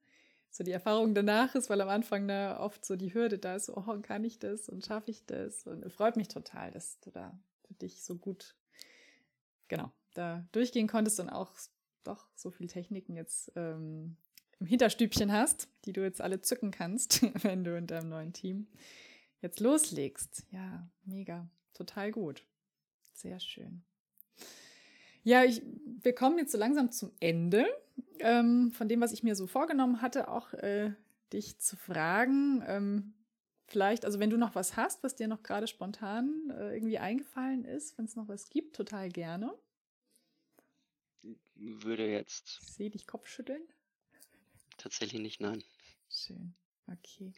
so 0.49 0.63
die 0.63 0.71
Erfahrung 0.71 1.13
danach 1.13 1.55
ist, 1.55 1.69
weil 1.69 1.81
am 1.81 1.89
Anfang 1.89 2.27
da 2.27 2.59
oft 2.59 2.85
so 2.85 2.95
die 2.95 3.13
Hürde 3.13 3.37
da 3.37 3.55
ist, 3.55 3.69
oh, 3.69 3.99
kann 4.01 4.23
ich 4.25 4.39
das 4.39 4.69
und 4.69 4.85
schaffe 4.85 5.11
ich 5.11 5.25
das? 5.25 5.65
Und 5.65 5.83
es 5.83 5.93
freut 5.93 6.17
mich 6.17 6.27
total, 6.27 6.71
dass 6.71 6.99
du 6.99 7.09
da 7.11 7.39
für 7.67 7.73
dich 7.75 8.01
so 8.03 8.17
gut, 8.17 8.55
genau, 9.71 9.89
da 10.13 10.45
durchgehen 10.51 10.87
konntest 10.87 11.19
und 11.21 11.29
auch 11.29 11.53
doch 12.03 12.27
so 12.35 12.51
viel 12.51 12.67
Techniken 12.67 13.15
jetzt 13.15 13.51
ähm, 13.55 14.17
im 14.59 14.65
Hinterstübchen 14.65 15.31
hast, 15.31 15.69
die 15.85 15.93
du 15.93 16.01
jetzt 16.01 16.19
alle 16.19 16.41
zücken 16.41 16.71
kannst, 16.71 17.23
wenn 17.43 17.63
du 17.63 17.75
in 17.77 17.87
deinem 17.87 18.09
neuen 18.09 18.33
Team 18.33 18.67
jetzt 19.41 19.61
loslegst. 19.61 20.45
Ja, 20.51 20.89
mega. 21.05 21.49
Total 21.73 22.11
gut. 22.11 22.45
Sehr 23.13 23.39
schön. 23.39 23.81
Ja, 25.23 25.45
ich, 25.45 25.61
wir 25.85 26.13
kommen 26.13 26.37
jetzt 26.37 26.51
so 26.51 26.57
langsam 26.57 26.91
zum 26.91 27.11
Ende 27.21 27.65
ähm, 28.19 28.71
von 28.71 28.89
dem, 28.89 28.99
was 28.99 29.13
ich 29.13 29.23
mir 29.23 29.35
so 29.35 29.47
vorgenommen 29.47 30.01
hatte, 30.01 30.27
auch 30.27 30.53
äh, 30.53 30.91
dich 31.31 31.59
zu 31.59 31.77
fragen. 31.77 32.61
Ähm, 32.67 33.13
vielleicht, 33.71 34.05
also 34.05 34.19
wenn 34.19 34.29
du 34.29 34.37
noch 34.37 34.53
was 34.53 34.75
hast, 34.75 35.01
was 35.03 35.15
dir 35.15 35.27
noch 35.27 35.43
gerade 35.43 35.67
spontan 35.67 36.51
äh, 36.51 36.75
irgendwie 36.75 36.99
eingefallen 36.99 37.65
ist, 37.65 37.97
wenn 37.97 38.05
es 38.05 38.15
noch 38.15 38.27
was 38.27 38.49
gibt, 38.49 38.75
total 38.75 39.09
gerne. 39.09 39.57
Würde 41.55 42.07
jetzt. 42.07 42.59
Sehe 42.75 42.89
dich 42.89 43.07
Kopfschütteln. 43.07 43.61
Tatsächlich 44.77 45.21
nicht, 45.21 45.39
nein. 45.39 45.63
Schön. 46.09 46.53
Okay. 46.87 47.33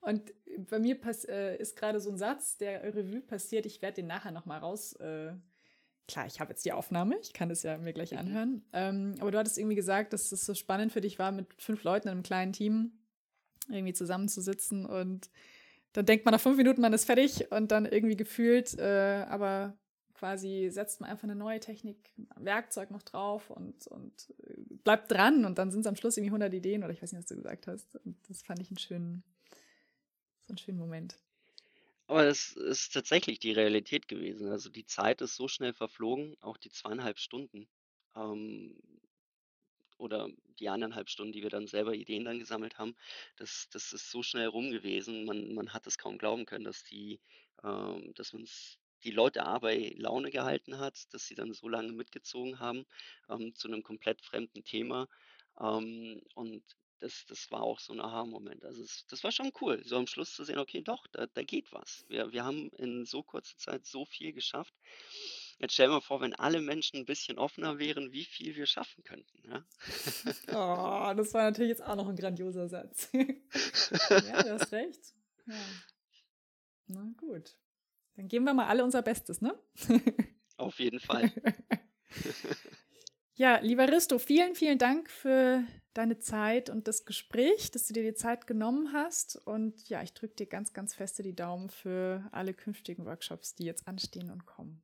Und 0.00 0.32
bei 0.70 0.78
mir 0.78 1.00
pass, 1.00 1.24
äh, 1.24 1.56
ist 1.56 1.76
gerade 1.76 2.00
so 2.00 2.10
ein 2.10 2.18
Satz, 2.18 2.56
der 2.56 2.82
Revue 2.82 3.20
passiert. 3.20 3.66
Ich 3.66 3.82
werde 3.82 3.96
den 3.96 4.06
nachher 4.06 4.32
nochmal 4.32 4.60
raus. 4.60 4.94
Äh, 4.94 5.34
klar, 6.08 6.26
ich 6.26 6.40
habe 6.40 6.50
jetzt 6.50 6.64
die 6.64 6.72
Aufnahme, 6.72 7.18
ich 7.20 7.32
kann 7.32 7.50
es 7.50 7.62
ja 7.62 7.78
mir 7.78 7.92
gleich 7.92 8.12
mhm. 8.12 8.18
anhören. 8.18 8.64
Ähm, 8.72 9.14
aber 9.20 9.30
du 9.30 9.38
hattest 9.38 9.58
irgendwie 9.58 9.76
gesagt, 9.76 10.12
dass 10.12 10.32
es 10.32 10.46
so 10.46 10.54
spannend 10.54 10.92
für 10.92 11.00
dich 11.00 11.18
war, 11.18 11.30
mit 11.30 11.46
fünf 11.60 11.84
Leuten 11.84 12.08
in 12.08 12.12
einem 12.12 12.22
kleinen 12.22 12.52
Team 12.52 13.01
irgendwie 13.70 13.92
zusammenzusitzen. 13.92 14.86
Und 14.86 15.30
dann 15.92 16.06
denkt 16.06 16.24
man 16.24 16.32
nach 16.32 16.40
fünf 16.40 16.56
Minuten, 16.56 16.80
man 16.80 16.92
ist 16.92 17.04
fertig 17.04 17.50
und 17.52 17.70
dann 17.72 17.86
irgendwie 17.86 18.16
gefühlt, 18.16 18.78
äh, 18.78 19.26
aber 19.28 19.78
quasi 20.14 20.68
setzt 20.70 21.00
man 21.00 21.10
einfach 21.10 21.24
eine 21.24 21.34
neue 21.36 21.60
Technik, 21.60 22.10
Werkzeug 22.36 22.90
noch 22.90 23.02
drauf 23.02 23.50
und, 23.50 23.86
und 23.88 24.34
äh, 24.44 24.54
bleibt 24.84 25.10
dran. 25.12 25.44
Und 25.44 25.58
dann 25.58 25.70
sind 25.70 25.80
es 25.82 25.86
am 25.86 25.96
Schluss 25.96 26.16
irgendwie 26.16 26.32
100 26.32 26.54
Ideen 26.54 26.84
oder 26.84 26.92
ich 26.92 27.02
weiß 27.02 27.12
nicht, 27.12 27.20
was 27.20 27.26
du 27.26 27.36
gesagt 27.36 27.66
hast. 27.66 27.96
Und 27.96 28.16
das 28.28 28.42
fand 28.42 28.60
ich 28.60 28.70
einen 28.70 28.78
schönen 28.78 29.24
so 30.40 30.52
'n 30.52 30.58
schönen 30.58 30.78
Moment. 30.78 31.18
Aber 32.06 32.24
es 32.26 32.52
ist 32.52 32.92
tatsächlich 32.92 33.38
die 33.40 33.52
Realität 33.52 34.06
gewesen. 34.08 34.48
Also, 34.48 34.70
die 34.70 34.84
Zeit 34.86 35.20
ist 35.20 35.34
so 35.36 35.48
schnell 35.48 35.72
verflogen, 35.72 36.36
auch 36.40 36.56
die 36.56 36.70
zweieinhalb 36.70 37.18
Stunden, 37.18 37.68
ähm, 38.14 38.76
oder 40.02 40.28
die 40.58 40.68
anderthalb 40.68 41.08
Stunden, 41.08 41.32
die 41.32 41.42
wir 41.42 41.50
dann 41.50 41.66
selber 41.66 41.94
Ideen 41.94 42.24
dann 42.24 42.38
gesammelt 42.38 42.78
haben, 42.78 42.94
das 43.36 43.68
das 43.70 43.92
ist 43.92 44.10
so 44.10 44.22
schnell 44.22 44.48
rum 44.48 44.70
gewesen. 44.70 45.24
Man 45.24 45.54
man 45.54 45.72
hat 45.72 45.86
es 45.86 45.98
kaum 45.98 46.18
glauben 46.18 46.46
können, 46.46 46.64
dass 46.64 46.84
die 46.84 47.20
ähm, 47.64 48.12
dass 48.14 48.32
uns 48.34 48.78
die 49.04 49.10
Leute 49.10 49.44
A 49.44 49.58
Laune 49.96 50.30
gehalten 50.30 50.78
hat, 50.78 51.12
dass 51.12 51.26
sie 51.26 51.34
dann 51.34 51.52
so 51.52 51.68
lange 51.68 51.92
mitgezogen 51.92 52.60
haben, 52.60 52.84
ähm, 53.28 53.54
zu 53.54 53.68
einem 53.68 53.82
komplett 53.82 54.22
fremden 54.22 54.64
Thema. 54.64 55.08
Ähm, 55.60 56.22
und 56.34 56.62
das, 57.00 57.26
das 57.26 57.50
war 57.50 57.62
auch 57.62 57.80
so 57.80 57.92
ein 57.92 58.00
Aha-Moment. 58.00 58.64
Also 58.64 58.82
es, 58.82 59.06
das 59.08 59.24
war 59.24 59.32
schon 59.32 59.52
cool, 59.60 59.82
so 59.84 59.96
am 59.96 60.06
Schluss 60.06 60.34
zu 60.34 60.44
sehen, 60.44 60.58
okay, 60.58 60.82
doch, 60.82 61.06
da, 61.08 61.26
da 61.26 61.42
geht 61.42 61.72
was. 61.72 62.04
Wir, 62.08 62.32
wir 62.32 62.44
haben 62.44 62.70
in 62.78 63.04
so 63.04 63.22
kurzer 63.22 63.56
Zeit 63.56 63.86
so 63.86 64.04
viel 64.04 64.32
geschafft. 64.32 64.74
Jetzt 65.58 65.74
stell 65.74 65.86
dir 65.86 65.94
mal 65.94 66.00
vor, 66.00 66.20
wenn 66.20 66.34
alle 66.34 66.60
Menschen 66.60 67.00
ein 67.00 67.04
bisschen 67.04 67.38
offener 67.38 67.78
wären, 67.78 68.12
wie 68.12 68.24
viel 68.24 68.56
wir 68.56 68.66
schaffen 68.66 69.04
könnten. 69.04 69.42
Ja? 69.44 69.64
Oh, 70.48 71.14
das 71.14 71.32
war 71.34 71.44
natürlich 71.44 71.70
jetzt 71.70 71.82
auch 71.82 71.96
noch 71.96 72.08
ein 72.08 72.16
grandioser 72.16 72.68
Satz. 72.68 73.10
ja, 73.12 74.42
du 74.42 74.52
hast 74.52 74.72
recht. 74.72 75.14
Ja. 75.46 75.54
Na 76.86 77.12
gut. 77.16 77.56
Dann 78.16 78.28
geben 78.28 78.44
wir 78.44 78.54
mal 78.54 78.66
alle 78.66 78.84
unser 78.84 79.02
Bestes, 79.02 79.40
ne? 79.40 79.58
Auf 80.56 80.78
jeden 80.78 81.00
Fall. 81.00 81.32
ja, 83.34 83.58
lieber 83.60 83.88
Risto, 83.88 84.18
vielen, 84.18 84.54
vielen 84.54 84.78
Dank 84.78 85.08
für 85.10 85.64
deine 85.94 86.18
Zeit 86.18 86.70
und 86.70 86.88
das 86.88 87.04
Gespräch, 87.04 87.70
dass 87.70 87.86
du 87.86 87.94
dir 87.94 88.02
die 88.02 88.14
Zeit 88.14 88.46
genommen 88.46 88.92
hast. 88.92 89.36
Und 89.36 89.88
ja, 89.88 90.02
ich 90.02 90.12
drücke 90.12 90.34
dir 90.34 90.46
ganz, 90.46 90.72
ganz 90.72 90.94
feste 90.94 91.22
die 91.22 91.34
Daumen 91.34 91.70
für 91.70 92.28
alle 92.32 92.54
künftigen 92.54 93.04
Workshops, 93.06 93.54
die 93.54 93.64
jetzt 93.64 93.88
anstehen 93.88 94.30
und 94.30 94.46
kommen. 94.46 94.82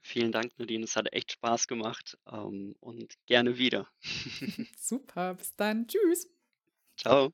Vielen 0.00 0.32
Dank, 0.32 0.52
Nadine. 0.58 0.84
Es 0.84 0.96
hat 0.96 1.12
echt 1.12 1.32
Spaß 1.32 1.68
gemacht 1.68 2.18
ähm, 2.30 2.74
und 2.80 3.14
gerne 3.26 3.58
wieder. 3.58 3.88
Super, 4.78 5.34
bis 5.34 5.54
dann. 5.56 5.86
Tschüss. 5.86 6.28
Ciao. 6.96 7.32